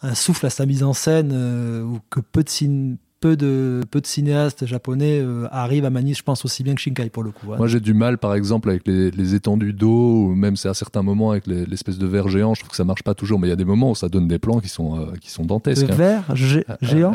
[0.00, 4.00] un, souffle à sa mise en scène euh, que peu de signes peu de, peu
[4.00, 7.30] de cinéastes japonais euh, arrivent à manier, je pense, aussi bien que Shinkai pour le
[7.30, 7.52] coup.
[7.52, 7.56] Hein.
[7.56, 10.74] Moi, j'ai du mal, par exemple, avec les, les étendues d'eau, ou même c'est à
[10.74, 12.54] certains moments avec l'espèce de verre géant.
[12.54, 14.08] Je trouve que ça marche pas toujours, mais il y a des moments où ça
[14.08, 15.86] donne des plans qui sont, euh, qui sont dantesques.
[15.86, 15.96] Le hein.
[15.96, 17.12] verre gé géant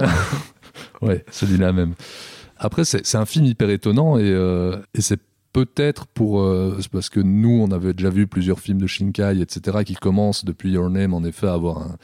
[1.02, 1.94] Ouais, celui-là même.
[2.58, 5.20] Après, c'est un film hyper étonnant et, euh, et c'est
[5.52, 9.80] peut-être pour euh, parce que nous on avait déjà vu plusieurs films de Shinkai etc
[9.84, 11.96] qui commencent depuis Your Name en effet à avoir un,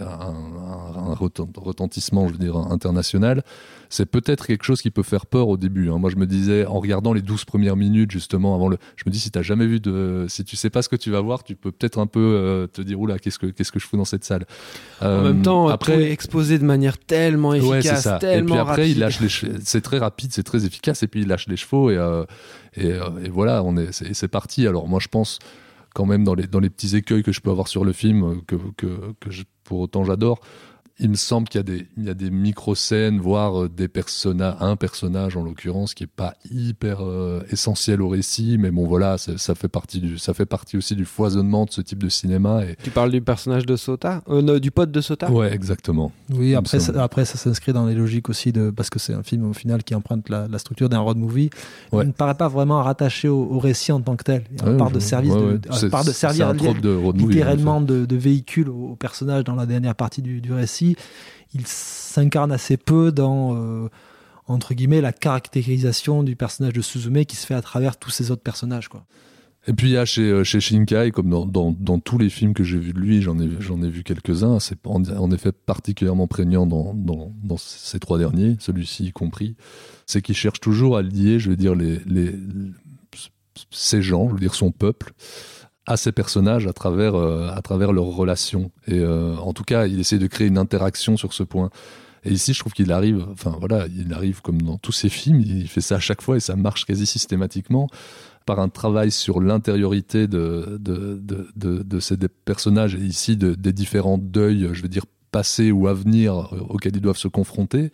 [0.00, 3.42] un, un, un retentissement, je veux dire, international,
[3.88, 5.90] c'est peut-être quelque chose qui peut faire peur au début.
[5.90, 5.98] Hein.
[5.98, 8.78] Moi, je me disais, en regardant les 12 premières minutes, justement, avant le.
[8.96, 10.26] Je me dis, si tu jamais vu de.
[10.28, 12.66] Si tu sais pas ce que tu vas voir, tu peux peut-être un peu euh,
[12.66, 14.46] te dire, oula, qu'est-ce que, qu'est-ce que je fous dans cette salle
[15.00, 16.02] En même temps, après.
[16.02, 18.96] est exposé de manière tellement efficace, ouais, tellement Et puis après, rapide.
[18.96, 19.28] il lâche les
[19.64, 22.24] C'est très rapide, c'est très efficace, et puis il lâche les chevaux, et, euh,
[22.76, 24.66] et, euh, et, voilà, on est, c'est, c'est parti.
[24.66, 25.38] Alors, moi, je pense
[25.96, 29.14] quand même dans les, petits écueils que je peux avoir sur le film, que, que,
[29.64, 30.40] pour autant j'adore,
[30.98, 34.56] il me semble qu'il y a des, il y a des micro-scènes, voire des personnages,
[34.60, 39.18] un personnage en l'occurrence, qui est pas hyper euh, essentiel au récit, mais bon voilà,
[39.18, 42.64] ça fait partie du, ça fait partie aussi du foisonnement de ce type de cinéma.
[42.64, 42.76] Et...
[42.82, 45.30] Tu parles du personnage de Sota, euh, non, du pote de Sota?
[45.30, 46.12] Ouais, exactement.
[46.32, 49.22] Oui, après ça, après ça s'inscrit dans les logiques aussi de, parce que c'est un
[49.22, 51.50] film au final qui emprunte la, la structure d'un road movie.
[51.92, 52.04] Ouais.
[52.04, 54.44] Il ne paraît pas vraiment rattaché au, au, récit en tant que tel.
[54.50, 58.70] Il ouais, part de service, ouais, de, part de servir de littéralement de, de, véhicule
[58.70, 60.85] au, au personnage dans la dernière partie du, du récit
[61.54, 63.88] il s'incarne assez peu dans euh,
[64.46, 68.30] entre guillemets la caractérisation du personnage de Suzume qui se fait à travers tous ces
[68.30, 69.06] autres personnages quoi.
[69.68, 72.62] Et puis il y a chez, chez Shinkai, comme dans, dans, tous les films que
[72.62, 76.66] j'ai vus de lui, j'en ai, j'en ai vu quelques-uns, c'est en, effet particulièrement prégnant
[76.66, 79.56] dans, dans, ces trois derniers, celui-ci y compris,
[80.06, 81.98] c'est qu'il cherche toujours à lier, je veux dire, les,
[83.70, 85.12] ces gens, je veux dire son peuple,
[85.86, 88.70] à ces personnages à travers, euh, à travers leurs relations.
[88.86, 91.70] Et euh, en tout cas, il essaie de créer une interaction sur ce point.
[92.24, 95.40] Et ici, je trouve qu'il arrive, enfin voilà, il arrive comme dans tous ses films,
[95.40, 97.88] il fait ça à chaque fois et ça marche quasi systématiquement
[98.46, 103.72] par un travail sur l'intériorité de, de, de, de, ces personnages et ici de, des
[103.72, 107.92] différents deuils, je veux dire, passés ou à venir auxquels ils doivent se confronter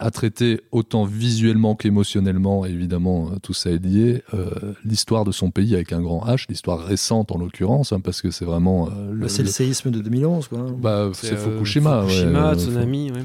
[0.00, 4.50] à traiter autant visuellement qu'émotionnellement, évidemment, tout ça est lié, euh,
[4.84, 8.30] l'histoire de son pays avec un grand H, l'histoire récente en l'occurrence, hein, parce que
[8.30, 8.88] c'est vraiment...
[8.88, 10.66] Euh, le, c'est le séisme de 2011, quoi.
[10.78, 12.02] Bah, c'est Fukushima.
[12.02, 13.20] Fukushima, ouais, tsunami, ouais.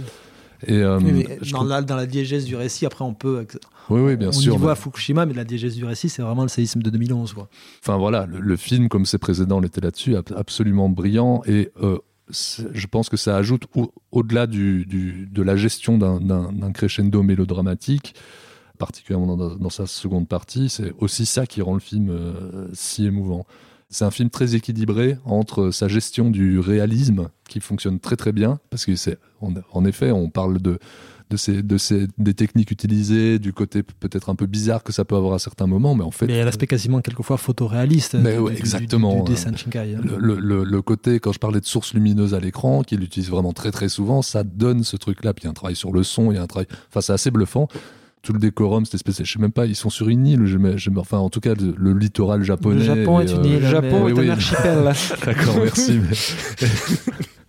[0.67, 3.45] Et, euh, oui, dans, la, dans, la, diégèse du récit, après on peut.
[3.89, 4.53] Oui, oui, bien on sûr.
[4.53, 7.33] On y voit Fukushima, mais la diégèse du récit, c'est vraiment le séisme de 2011.
[7.33, 7.47] Quoi.
[7.81, 11.41] Enfin voilà, le, le film, comme ses précédents l'étaient là-dessus, absolument brillant.
[11.45, 11.99] Et euh,
[12.29, 18.15] je pense que ça ajoute, au, au-delà de la gestion d'un crescendo mélodramatique,
[18.77, 23.45] particulièrement dans, sa seconde partie, c'est aussi ça qui rend le film euh, si émouvant.
[23.89, 28.59] C'est un film très équilibré entre sa gestion du réalisme, qui fonctionne très très bien,
[28.69, 28.95] parce que
[29.85, 30.79] effet, on parle de,
[31.29, 35.05] de, ces, de ces, des techniques utilisées, du côté peut-être un peu bizarre que ça
[35.05, 36.27] peut avoir à certains moments, mais en fait.
[36.27, 38.15] Mais il y a l'aspect quasiment quelquefois photoréaliste.
[38.15, 39.15] Mais du, ouais, exactement.
[39.17, 39.95] Du, du, dessin de Shinkai.
[39.95, 40.01] Hein.
[40.03, 43.53] Le, le, le, côté, quand je parlais de source lumineuse à l'écran, qu'il utilise vraiment
[43.53, 45.33] très très souvent, ça donne ce truc-là.
[45.33, 46.67] Puis il y a un travail sur le son, il y a un travail.
[46.89, 47.67] Enfin, c'est assez bluffant
[48.25, 50.57] tout le décorum, cette espèce, je sais même pas, ils sont sur une île, je
[50.77, 52.79] je enfin en tout cas le, le littoral japonais.
[52.79, 54.11] Le Japon est une île, le Japon mais...
[54.11, 54.93] est un archipel.
[55.25, 55.99] D'accord, merci.
[55.99, 56.17] Mais...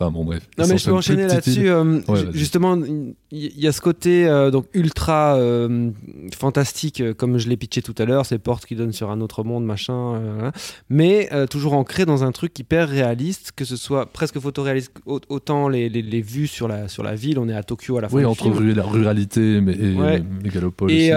[0.00, 0.48] Enfin bon bref.
[0.56, 1.68] Non mais je peux enchaîner là-dessus.
[1.68, 5.90] Euh, ouais, justement, il y, y, a ce côté euh, donc ultra euh,
[6.38, 9.42] fantastique, comme je l'ai pitché tout à l'heure, ces portes qui donnent sur un autre
[9.42, 10.52] monde, machin.
[10.88, 14.92] mais toujours ancré dans un truc hyper réaliste, que ce soit presque photoréaliste.
[15.06, 18.02] Autant les, les, les, vues sur la sur la ville, on est à Tokyo à
[18.02, 18.16] la fin.
[18.16, 18.74] Oui, du entre film.
[18.74, 20.22] la ruralité mais, et ouais.
[20.44, 20.92] mégalopole.
[20.92, 21.12] Et,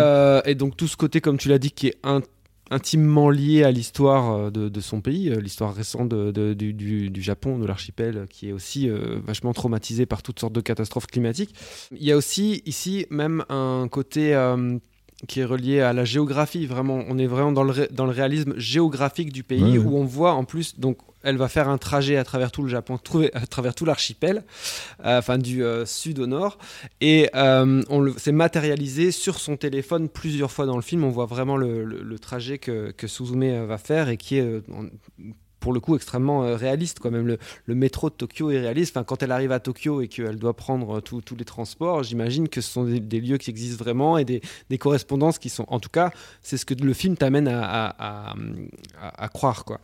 [0.46, 2.22] et, donc tout ce côté, comme tu l'as dit, qui est un
[2.72, 8.50] intimement lié à l'histoire de, de, son pays, l'histoire récente du, Japon, de l'archipel, qui
[8.50, 11.54] est aussi euh, vachement traumatisé par toutes sortes de catastrophes climatiques.
[11.92, 14.80] Il y a aussi ici même un côté euh,
[15.28, 16.66] qui est relié à la géographie.
[16.66, 19.98] Vraiment, on est vraiment dans le, ré, dans le réalisme géographique du pays, Ouais, où
[19.98, 23.00] on voit en plus donc elle va faire un trajet à travers tout le Japon,
[23.34, 24.44] à travers tout l'archipel,
[25.06, 26.58] euh, enfin du euh, sud au nord,
[27.00, 31.04] et euh, on s'est matérialisé sur son téléphone plusieurs fois dans le film.
[31.04, 34.64] On voit vraiment le, le, le trajet que, que, Suzume va faire et qui est
[35.62, 39.24] pour le coup extrêmement réaliste quoi même le, métro de Tokyo est réaliste enfin quand
[39.24, 42.84] elle arrive à Tokyo et qu'elle doit prendre tous les transports j'imagine que ce sont
[42.84, 46.66] des, lieux qui existent vraiment et des, correspondances qui sont en tout cas c'est ce
[46.66, 48.36] que le film t'amène à,
[49.34, 49.80] croire quoi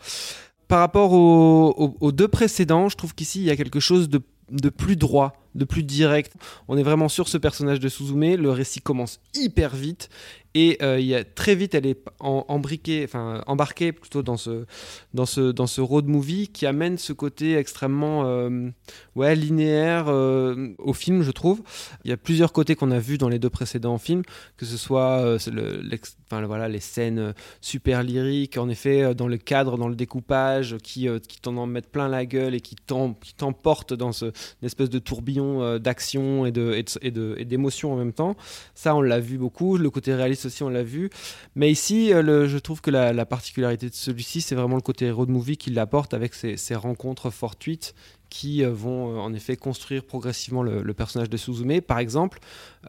[0.68, 4.22] par rapport aux, deux précédents, je trouve qu'ici il y a quelque chose de,
[4.52, 6.34] de, plus droit, de plus direct.
[6.68, 8.36] On est vraiment sur ce personnage de Suzume.
[8.36, 10.10] Le récit commence hyper vite
[10.58, 14.66] et euh, y a, très vite elle est en, enfin embarquée plutôt dans ce,
[15.14, 18.72] dans ce, dans ce road movie qui amène ce côté extrêmement euh,
[19.16, 21.62] ouais, linéaire euh, au film, je trouve.
[22.04, 24.24] Il y a plusieurs côtés qu'on a vus dans les deux précédents films,
[24.58, 26.00] que ce soit le,
[26.32, 31.40] voilà, les scènes super lyriques, en effet, dans le cadre, dans le découpage, qui, qui
[31.40, 35.78] t'en en mettent plein la gueule et qui t'emportent dans ce, une espèce de tourbillon
[35.78, 38.36] d'action et d'émotion de, et de, et de, en même temps.
[38.74, 39.78] Ça, on l'a vu beaucoup.
[39.78, 41.10] Le côté réaliste aussi, on l'a vu.
[41.56, 44.82] Mais ici, euh, le, je trouve que la, la particularité de celui-ci, c'est vraiment le
[44.82, 47.94] côté road movie qu'il apporte avec ses, ses rencontres fortuites
[48.30, 51.80] qui euh, vont euh, en effet construire progressivement le, le personnage de Suzume.
[51.80, 52.40] Par exemple,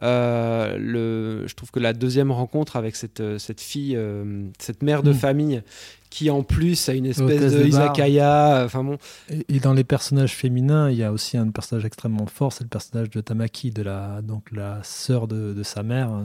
[0.03, 5.01] euh, le, je trouve que la deuxième rencontre avec cette, cette fille, euh, cette mère
[5.01, 5.15] de Mm.
[5.15, 5.61] famille,
[6.09, 8.97] qui en plus a une espèce de de izakaya, enfin bon,
[9.29, 12.63] Et, et dans les personnages féminins, il y a aussi un personnage extrêmement fort, c'est
[12.63, 16.23] le personnage de Tamaki, de la, donc la sœur de, de sa mère, euh,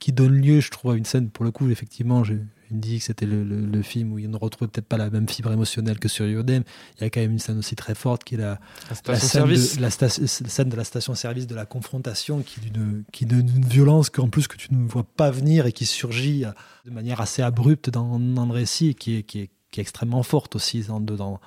[0.00, 2.38] qui donne lieu, je trouve, à une scène, pour le coup, effectivement, j'ai
[2.70, 4.96] je me dis que c'était le, le- le film où il ne retrouve peut-être pas
[4.96, 6.62] la même fibre émotionnelle que sur Yodem.
[6.96, 8.58] Il y a quand même une scène aussi très forte qui est la,
[8.88, 9.76] La station scène, service.
[9.76, 13.46] de, la, sta- scène de la station-service, de la confrontation, qui est d'une qui d'une
[13.66, 16.44] violence qu'en plus que tu ne vois pas venir et qui surgit
[16.86, 19.82] de manière assez abrupte dans, dans le récit et qui est, qui est, qui est
[19.82, 21.40] extrêmement forte aussi dans, dans,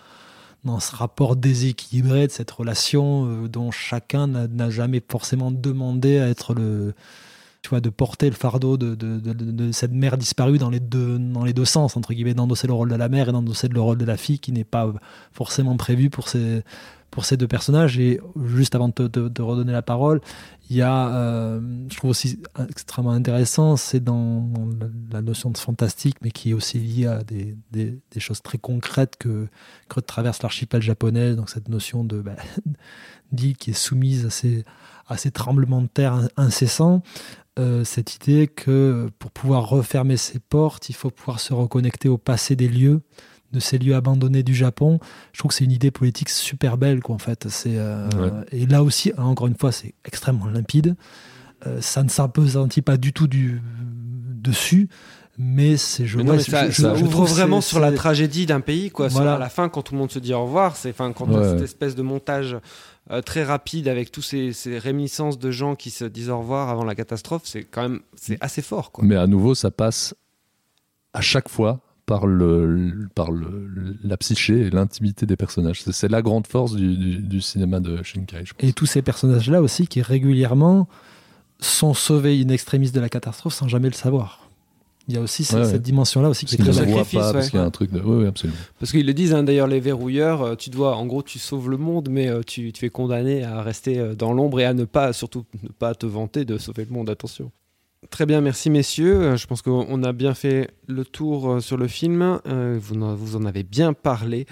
[0.63, 6.27] dans ce rapport déséquilibré de cette relation euh, dont chacun n'a jamais forcément demandé à
[6.29, 6.93] être le
[7.73, 11.97] de porter le fardeau de, cette mère disparue dans les, deux, dans les deux sens,
[11.97, 14.39] entre guillemets, d'endosser le rôle de la mère et d'endosser le rôle de la fille
[14.39, 14.91] qui n'est pas
[15.31, 16.63] forcément prévu pour ces,
[17.37, 17.99] deux personnages.
[17.99, 20.21] Et juste avant de te, redonner la parole,
[20.69, 22.39] il y a, euh, je trouve aussi
[22.69, 24.49] extrêmement intéressant, c'est dans
[25.11, 27.55] la, notion de fantastique, mais qui est aussi liée à des,
[28.17, 29.47] choses très concrètes que,
[30.07, 32.35] traverse l'archipel japonais, donc cette notion de bah,
[33.31, 34.25] d'île qui est soumise
[35.07, 37.03] à ces, tremblements de terre in- incessants.
[37.57, 42.17] Euh, cette idée que pour pouvoir refermer ses portes, il faut pouvoir se reconnecter au
[42.17, 43.01] passé des lieux,
[43.51, 44.99] de ces lieux abandonnés du Japon.
[45.33, 47.47] Je trouve que c'est une idée politique super belle, quoi, en fait.
[47.49, 48.31] C'est, euh, Ouais.
[48.51, 50.95] Et là aussi, hein, encore une fois, c'est extrêmement limpide.
[51.65, 53.61] Euh, ça ne s'apesantit pas du tout du,
[54.41, 54.89] dessus,
[55.37, 57.61] mais c'est je, Mais non, ouais, mais ça, je- je- ça je ouvre trouve vraiment
[57.61, 59.09] sur la tragédie d'un pays, quoi.
[59.09, 59.35] Sur- Voilà.
[59.35, 61.49] à la fin, quand tout le monde se dit au revoir, c'est enfin quand Ouais,
[61.49, 62.57] cette espèce de montage
[63.11, 66.69] euh, très rapide avec tous ces, ces réminiscences de gens qui se disent au revoir
[66.69, 69.03] avant la catastrophe, c'est quand même c'est assez fort, quoi.
[69.05, 70.13] Mais à nouveau, ça passe
[71.13, 75.81] à chaque fois par, le, par le, la psyché et l'intimité des personnages.
[75.81, 78.41] C'est- C'est la grande force du, du- du cinéma de Shinkai.
[78.45, 78.69] je pense.
[78.69, 80.87] Et tous ces personnages-là aussi qui régulièrement
[81.59, 84.41] sont sauvés in extremis de la catastrophe sans jamais le savoir.
[85.07, 87.59] Il y a aussi cette, Ouais, dimension-là aussi qui est très sacrifice, pas, parce qu'il
[87.59, 87.99] y a un truc de...
[88.01, 88.57] Oui, oui, absolument.
[88.79, 91.69] Parce qu'ils le disent hein, d'ailleurs, les verrouilleurs, euh, tu dois, en gros, tu sauves
[91.69, 94.73] le monde, mais euh, tu, tu es condamné à rester euh, dans l'ombre et à
[94.73, 97.09] ne pas, surtout, ne pas te vanter de sauver le monde.
[97.11, 97.51] Attention.
[98.09, 99.21] Très bien, merci messieurs.
[99.21, 102.39] Euh, Je pense qu'on a bien fait le tour euh, sur le film.
[102.45, 104.45] Euh, vous, en, avez bien parlé.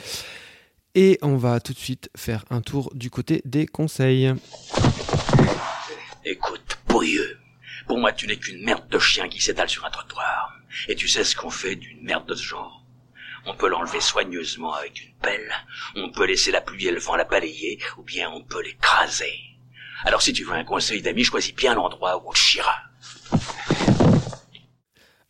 [0.95, 4.33] Et on va tout de suite faire un tour du côté des conseils.
[6.25, 7.37] Écoute, pourrieux.
[7.87, 10.53] Pour moi, tu n'es qu'une merde de chien qui s'étale sur un trottoir.
[10.87, 12.83] Et tu sais ce qu'on fait d'une merde de ce genre?
[13.45, 15.51] On peut l'enlever soigneusement avec une pelle,
[15.95, 19.33] on peut laisser la pluie et le vent la balayer, ou bien on peut l'écraser.
[20.05, 22.73] Alors si tu veux un conseil d'ami, choisis bien l'endroit où on te chiera.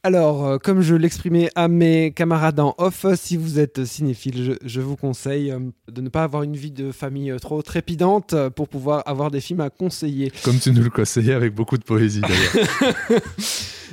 [0.06, 4.52] Alors, euh, comme je l'exprimais à mes camarades en off, si vous êtes cinéphile, je,
[4.68, 8.36] je vous conseille euh, de ne pas avoir une vie de famille euh, trop trépidante
[8.50, 10.30] pour pouvoir avoir des films à conseiller.
[10.44, 13.22] Comme tu nous le conseillais avec beaucoup de poésie d'ailleurs.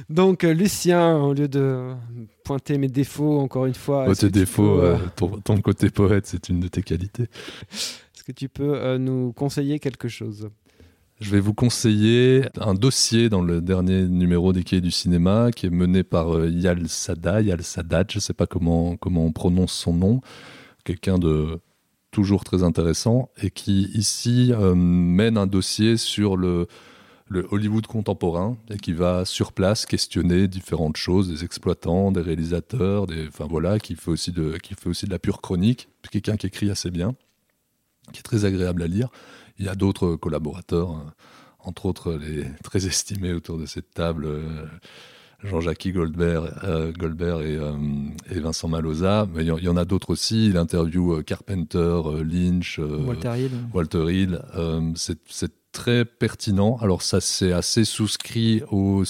[0.08, 1.92] Donc, Lucien, au lieu de
[2.44, 6.26] pointer mes défauts, encore une fois, Oh, tes défauts, peux, euh, ton, ton côté poète,
[6.26, 7.26] c'est une de tes qualités.
[7.70, 10.48] est-ce que tu peux euh, nous conseiller quelque chose?
[11.20, 15.66] Je vais vous conseiller un dossier dans le dernier numéro des Cahiers du cinéma qui
[15.66, 19.32] est mené par euh, Yal Sada, Yal Sadat, je ne sais pas comment, comment on
[19.32, 20.22] prononce son nom,
[20.82, 21.60] quelqu'un de
[22.10, 26.68] toujours très intéressant et qui ici euh, mène un dossier sur le,
[27.28, 33.06] le Hollywood contemporain et qui va sur place questionner différentes choses, des exploitants, des réalisateurs,
[33.06, 36.38] des, enfin voilà, qui fait aussi de, qui fait aussi de la pure chronique, quelqu'un
[36.38, 37.14] qui écrit assez bien,
[38.14, 39.10] qui est très agréable à lire.
[39.60, 41.12] Il y a d'autres collaborateurs, hein,
[41.60, 44.64] entre autres les très estimés autour de cette table, euh,
[45.44, 47.72] Jean-Jacques Goldberg, euh, Goldberg et, euh,
[48.30, 49.26] et Vincent Maloza.
[49.34, 50.46] Mais il y en- a d'autres aussi.
[50.48, 53.50] Il interview euh, Carpenter, euh, Lynch, euh, Walter Hill.
[53.72, 54.40] Walter Hill.
[54.56, 56.76] Euh, c'est très pertinent.
[56.82, 59.04] Alors ça, c'est assez souscrit au,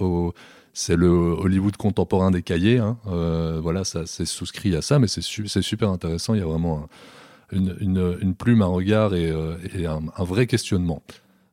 [0.00, 0.32] au-
[0.72, 2.78] c'est le Hollywood contemporain des cahiers.
[2.78, 2.96] hein.
[3.06, 6.34] Euh, voilà, ça c'est souscrit à ça, mais c'est su- c'est super intéressant.
[6.34, 6.88] Il y a vraiment un-
[7.52, 11.02] une, une- une plume, un regard et, euh, et un, un vrai questionnement.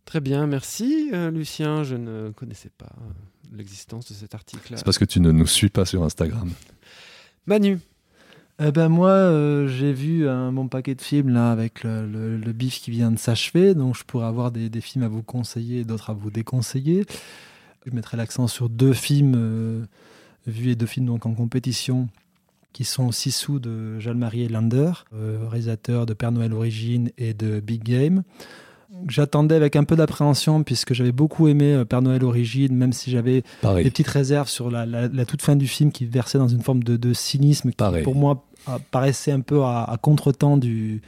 [0.05, 1.83] Très bien, merci euh, Lucien.
[1.83, 3.11] Je ne connaissais pas euh,
[3.55, 4.73] l'existence de cet article.
[4.75, 6.49] C'est parce que tu ne nous suis pas sur Instagram.
[7.45, 7.79] Manu.
[8.63, 12.37] Eh ben moi, euh, j'ai vu un bon paquet de films là avec le, le-
[12.37, 15.23] le bif qui vient de s'achever, donc je pourrais avoir des, des films à vous
[15.23, 17.05] conseiller et d'autres à vous déconseiller.
[17.87, 19.85] Je mettrai l'accent sur deux films euh,
[20.45, 22.07] vus et deux films donc en compétition
[22.73, 27.83] qui sont Sissou de Jean-Marie Lander, euh, réalisateur de Père Noël Origine et de Big
[27.83, 28.23] Game.
[29.07, 33.09] J'attendais avec un peu d'appréhension puisque j'avais beaucoup aimé euh, Père Noël Origine, même si
[33.09, 33.43] j'avais
[33.83, 36.61] des petites réserves sur la, la- la toute fin du film qui versait dans une
[36.61, 38.03] forme de, de cynisme qui, Pareil.
[38.03, 38.45] pour moi,
[38.91, 41.01] paraissait un peu à, à contretemps du,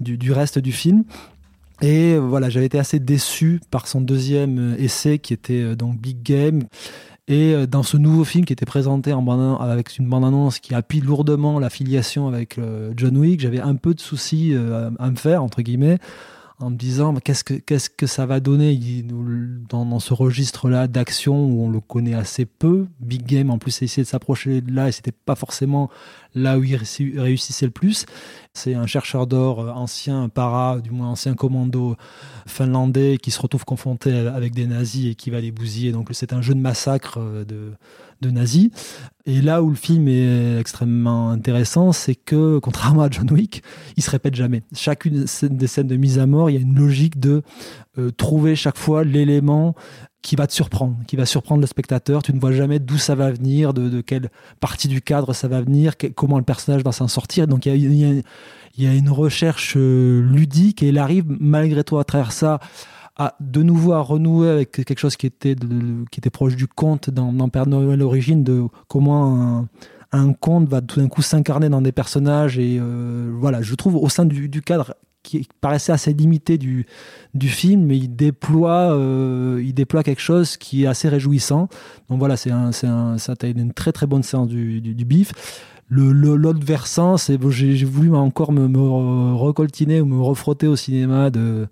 [0.00, 1.04] du, du reste du film.
[1.80, 6.22] Et euh, voilà, j'avais été assez déçu par son deuxième essai qui était donc Big
[6.22, 6.64] Game.
[7.28, 11.60] Et euh, dans ce nouveau film qui était présenté avec une bande-annonce qui appuie lourdement
[11.60, 15.42] la filiation avec euh, John Wick, j'avais un peu de soucis euh, à me faire,
[15.42, 15.98] entre guillemets,
[16.62, 18.78] en me disant qu'est-ce que, que ça va donner?
[19.68, 22.86] Dans, dans ce registre-là d'action où on le connaît assez peu.
[23.00, 25.90] Big Game, en plus, a essayé de s'approcher de là et c'était pas forcément
[26.34, 28.06] là où il réussi- réussissait le plus.
[28.54, 31.96] C'est un chercheur d'or, euh, ancien para, du moins ancien commando
[32.46, 35.92] finlandais qui se retrouve confronté avec des nazis et qui va les bousiller.
[35.92, 37.72] Donc c'est un jeu de massacre euh, de,
[38.22, 38.70] de nazis.
[39.26, 43.62] Et là où le film est extrêmement intéressant, c'est que contrairement à John Wick,
[43.96, 44.62] il se répète jamais.
[44.74, 47.42] Chacune des scènes de mise à mort, il y a une logique de
[47.98, 49.74] euh, trouver chaque fois l'élément
[50.22, 52.22] qui va te surprendre, qui va surprendre le spectateur.
[52.22, 55.60] Tu ne vois jamais d'où ça va venir, de, quelle partie du cadre ça va
[55.60, 57.46] venir, comment le personnage va s'en sortir.
[57.46, 58.22] Donc il y
[58.78, 62.58] y a une recherche euh, ludique et il arrive malgré tout à travers ça
[63.16, 65.54] à de nouveau à renouer avec quelque chose qui était,
[66.10, 69.66] qui était proche du conte dans, dans Père Noël l'origine, de comment
[70.12, 72.58] un, conte va tout d'un coup s'incarner dans des personnages.
[72.58, 76.86] Et euh, voilà, je trouve au sein du, cadre qui paraissait assez limité du,
[77.34, 81.68] du film, mais il déploie, euh, il déploie quelque chose qui est assez réjouissant.
[82.08, 82.88] Donc voilà, c'est un, ça
[83.28, 85.32] a été une très très bonne séance du, du, du bif.
[85.94, 91.68] L'autre versant, c'est j'ai voulu encore me, me recoltiner ou me refrotter au cinéma de,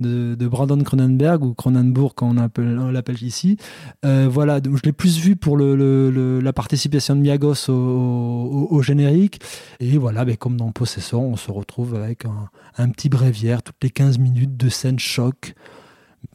[0.00, 3.56] de, Brandon Cronenberg ou Cronenberg comme on, appelle, on l'appelle ici.
[4.04, 9.40] Euh, voilà, je l'ai plus vu pour la participation de Miagos au, générique.
[9.80, 13.82] Et voilà, ben, comme dans Possessor, on se retrouve avec un, un petit bréviaire toutes
[13.82, 15.54] les 15 minutes de scène choc.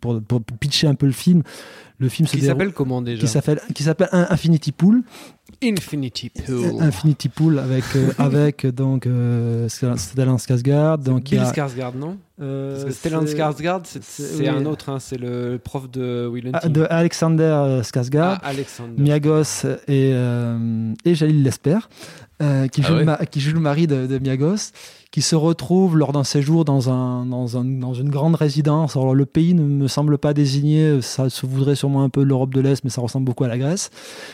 [0.02, 1.42] Pour, pour pitcher un peu le film,
[2.00, 5.04] le film se Qui s'appelle comment déjà Qui s'appelle qui s'appelle Infinity Pool.
[5.62, 6.82] Infinity Pool.
[6.82, 12.90] Infinity Pool avec euh, avec donc euh, Stellan Skarsgård donc Bill a- Skarsgård, non Euh,
[12.92, 14.48] Stellan Skarsgård, c'est, oui.
[14.48, 16.72] un autre, hein, c'est le prof de Will Ah, Hunting.
[16.72, 18.94] de Alexander euh, Skarsgård, Ah, Alexander.
[19.02, 21.80] Miagos et, euh, et Jalil Lesper,
[22.42, 24.72] euh, qui, Ah joue le ouais ma- qui joue le mari de, de Miagos,
[25.12, 28.96] qui se retrouve lors d'un séjour dans, un, dans, un- dans une grande résidence.
[28.96, 32.62] Alors le pays ne me semble pas désigné, ça se voudrait un peu l'Europe de
[32.62, 33.90] l'Est, mais ça ressemble beaucoup à la Grèce.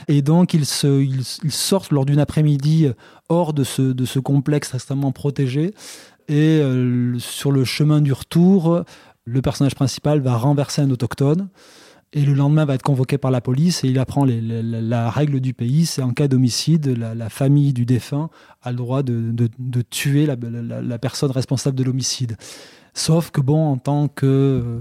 [0.07, 2.89] Et donc ils, sortent lors d'une après-midi
[3.29, 5.73] hors de ce, de ce complexe extrêmement protégé.
[6.27, 8.83] Et euh, sur le chemin du retour,
[9.25, 11.47] le personnage principal va renverser un autochtone.
[12.15, 15.53] Et le lendemain va être convoqué par la police et il apprend la, règle du
[15.53, 18.29] pays, c'est en cas d'homicide, la, famille du défunt
[18.63, 22.37] a le droit de, tuer la, personne responsable de l'homicide.
[22.93, 24.79] Sauf que bon, en tant euh,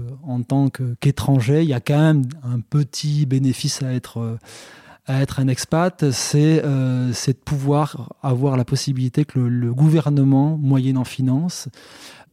[1.01, 4.37] qu'étranger, il y a quand même un petit bénéfice à être euh,
[5.09, 11.03] un expat, c'est euh, c'est de pouvoir avoir la possibilité que le, le gouvernement, moyennant
[11.03, 11.67] finance,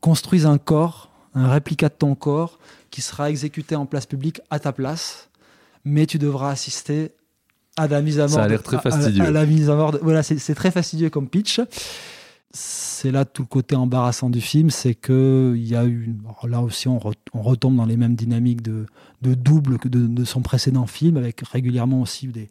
[0.00, 2.59] construise un corps, un réplica de ton corps,
[2.91, 5.28] qui sera exécuté en place publique à ta place,
[5.85, 7.12] mais tu devras assister
[7.76, 8.30] à la mise à mort.
[8.30, 9.24] Ça a l'air très à- à- fastidieux.
[9.24, 9.93] À, la mise à mort.
[9.93, 11.61] de- voilà, c'est très fastidieux comme pitch.
[12.55, 16.14] C'est là tout le côté embarrassant du film, c'est que il y a eu
[16.47, 18.85] là aussi on, re- on retombe dans les mêmes dynamiques de,
[19.22, 22.51] de double que de, de son précédent film, avec régulièrement aussi des,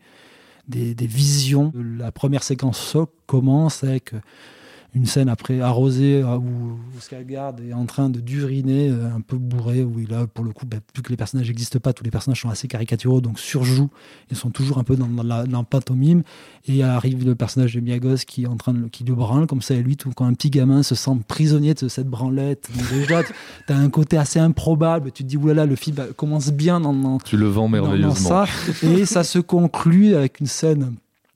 [0.68, 1.72] des, des visions.
[1.76, 4.14] La première séquence commence avec
[4.94, 9.38] une scène après arrosée euh, où Skarsgård est en train de d'uriner euh, un peu
[9.38, 12.04] bourré où il a pour le coup bah, vu que les personnages n'existent pas tous
[12.04, 13.90] les personnages sont assez caricaturaux donc surjouent
[14.30, 16.24] ils sont toujours un peu dans, dans la, dans la pantomime
[16.68, 19.48] et arrive le personnage de Miagos qui est en train de le- qui le branle
[19.48, 22.70] comme ça et lui tout quand un petit gamin se sent prisonnier de cette branlette
[22.76, 23.24] donc déjà
[23.68, 26.82] tu as un côté assez improbable tu te dis oulala le film bah, commence bien
[26.82, 28.14] dans, dans- Tu le vends dans merveilleusement.
[28.16, 28.46] ça
[28.84, 30.96] et ça se conclut avec une scène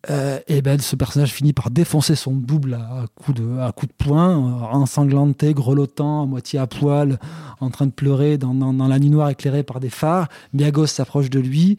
[0.10, 3.92] euh, et ben ce personnage finit par défoncer son double à, coups de à coups
[3.92, 7.20] de poing, euh, ensanglanté, grelottant, à moitié à poil,
[7.60, 10.28] en train de pleurer dans, dans, la nuit noire éclairée par des phares.
[10.54, 11.78] Miagos s'approche de lui,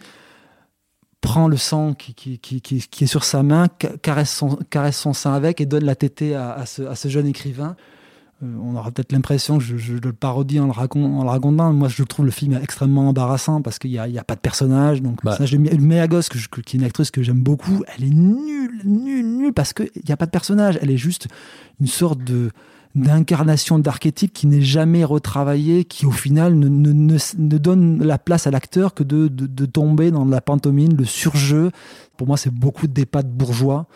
[1.20, 4.98] prend le sang qui, qui, qui, qui, est sur sa main, ca- caresse son, caresse
[4.98, 7.76] son sein avec et donne la tétée à, à ce jeune écrivain.
[8.42, 11.28] Euh, on aura peut-être l'impression que je, je le parodie en le, racon- en le
[11.30, 11.72] racontant.
[11.72, 14.34] Moi, je trouve le film extrêmement embarrassant parce qu'il n'y a, il y a pas
[14.34, 15.00] de personnage.
[15.00, 15.24] Donc,
[15.58, 18.82] Mi- Meagos, que je- que- qui est une actrice que j'aime beaucoup, elle est nulle,
[18.84, 20.78] nulle, nulle parce qu'il n'y a pas de personnage.
[20.82, 21.28] Elle est juste
[21.80, 22.50] une sorte de
[22.94, 28.16] d'incarnation d'archétype qui n'est jamais retravaillée, qui au final ne, ne, ne, ne donne la
[28.18, 31.70] place à l'acteur que de, de, de tomber dans la pantomime, le surjeu.
[32.16, 33.86] Pour moi, c'est beaucoup de dépats de bourgeois.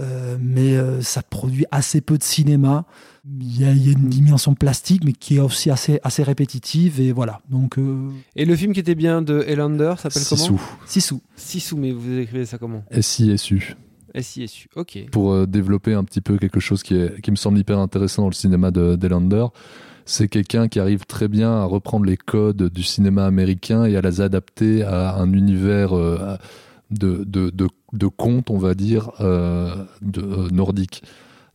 [0.00, 2.86] Euh, mais euh, ça produit assez peu de cinéma.
[3.24, 6.22] Il y, a, il y, a, une dimension plastique, mais qui est aussi assez, assez
[6.22, 7.00] répétitive.
[7.00, 7.40] Et voilà.
[7.50, 8.08] Donc, euh...
[8.34, 10.58] Et le film qui était bien de Elander s'appelle comment?
[10.86, 11.20] Sissou.
[11.36, 12.84] Sissou, mais vous écrivez ça comment?
[12.90, 13.76] S-I-S-U.
[14.20, 15.06] SISU, ok.
[15.10, 18.22] Pour euh, développer un petit peu quelque chose qui, est, qui me semble hyper intéressant
[18.22, 19.46] dans le cinéma d'Elander,
[20.04, 24.02] c'est quelqu'un qui arrive très bien à reprendre les codes du cinéma américain et à
[24.02, 25.92] les adapter à un univers
[26.90, 29.84] de, de, de, de contes, on va dire, euh,
[30.18, 31.02] euh, nordique.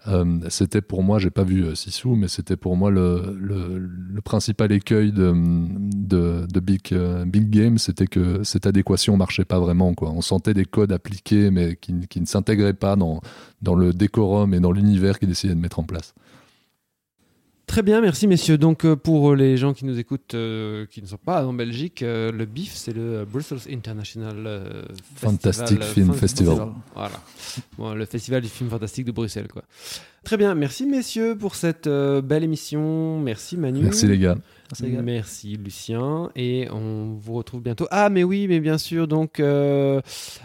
[0.08, 4.72] Euh, c'était pour moi, j'ai pas vu Sissou, mais c'était pour moi le, le, principal
[4.72, 9.94] écueil de, de, de Big, Big Game, c'était que cette adéquation marchait pas vraiment.
[9.94, 10.12] Quoi.
[10.12, 13.22] On sentait des codes appliqués, mais qui, qui ne s'intégraient pas dans,
[13.62, 16.14] dans le décorum et dans l'univers qu'il essayait de mettre en place.
[17.68, 18.58] Très bien, merci messieurs.
[18.58, 22.02] Donc euh, pour les gens qui nous écoutent, euh, qui ne sont pas en Belgique,
[22.02, 24.84] euh, le BIF, c'est le Brussels International euh,
[25.18, 26.56] Fantastic Festival, Film Festival.
[26.56, 26.74] Festival.
[26.96, 27.22] Voilà,
[27.78, 29.64] bon, le festival du film fantastique de Bruxelles, quoi.
[30.28, 33.18] Très bien, merci messieurs pour cette euh, belle émission.
[33.18, 33.80] Merci Manu.
[33.84, 34.36] Merci les gars.
[34.70, 35.02] Merci, les gars.
[35.02, 37.88] Merci Lucien et on vous retrouve bientôt.
[37.92, 40.02] Ah mais oui, mais bien sûr donc euh,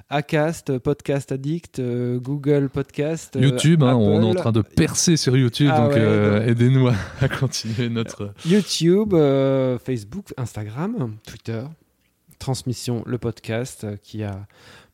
[0.08, 5.16] Acast, Podcast Addict, euh, Google Podcast, euh, YouTube, hein, on est en train de percer
[5.16, 8.32] sur YouTube, Ah donc ouais, euh, donc- aidez-nous à, à continuer notre.
[8.46, 11.64] YouTube, euh, Facebook, Instagram, Twitter,
[12.38, 14.46] Transmission, le podcast euh, qui a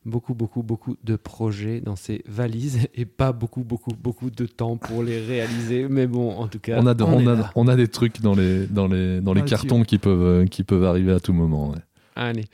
[0.05, 4.77] beaucoup, beaucoup, beaucoup de projets dans ses valises et pas beaucoup, beaucoup, beaucoup de temps
[4.77, 5.87] pour les réaliser.
[5.89, 7.51] Mais bon, en tout cas, On a, de- on on est a, là.
[7.55, 10.23] on a des trucs dans les, dans les, dans les Ah, tu- cartons qui peuvent,
[10.23, 11.71] euh, qui peuvent arriver à tout moment.
[11.71, 11.79] ouais.
[12.17, 12.45] Allez.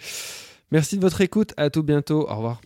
[0.72, 1.54] Merci de votre écoute.
[1.56, 2.28] À tout bientôt.
[2.28, 2.60] Au revoir.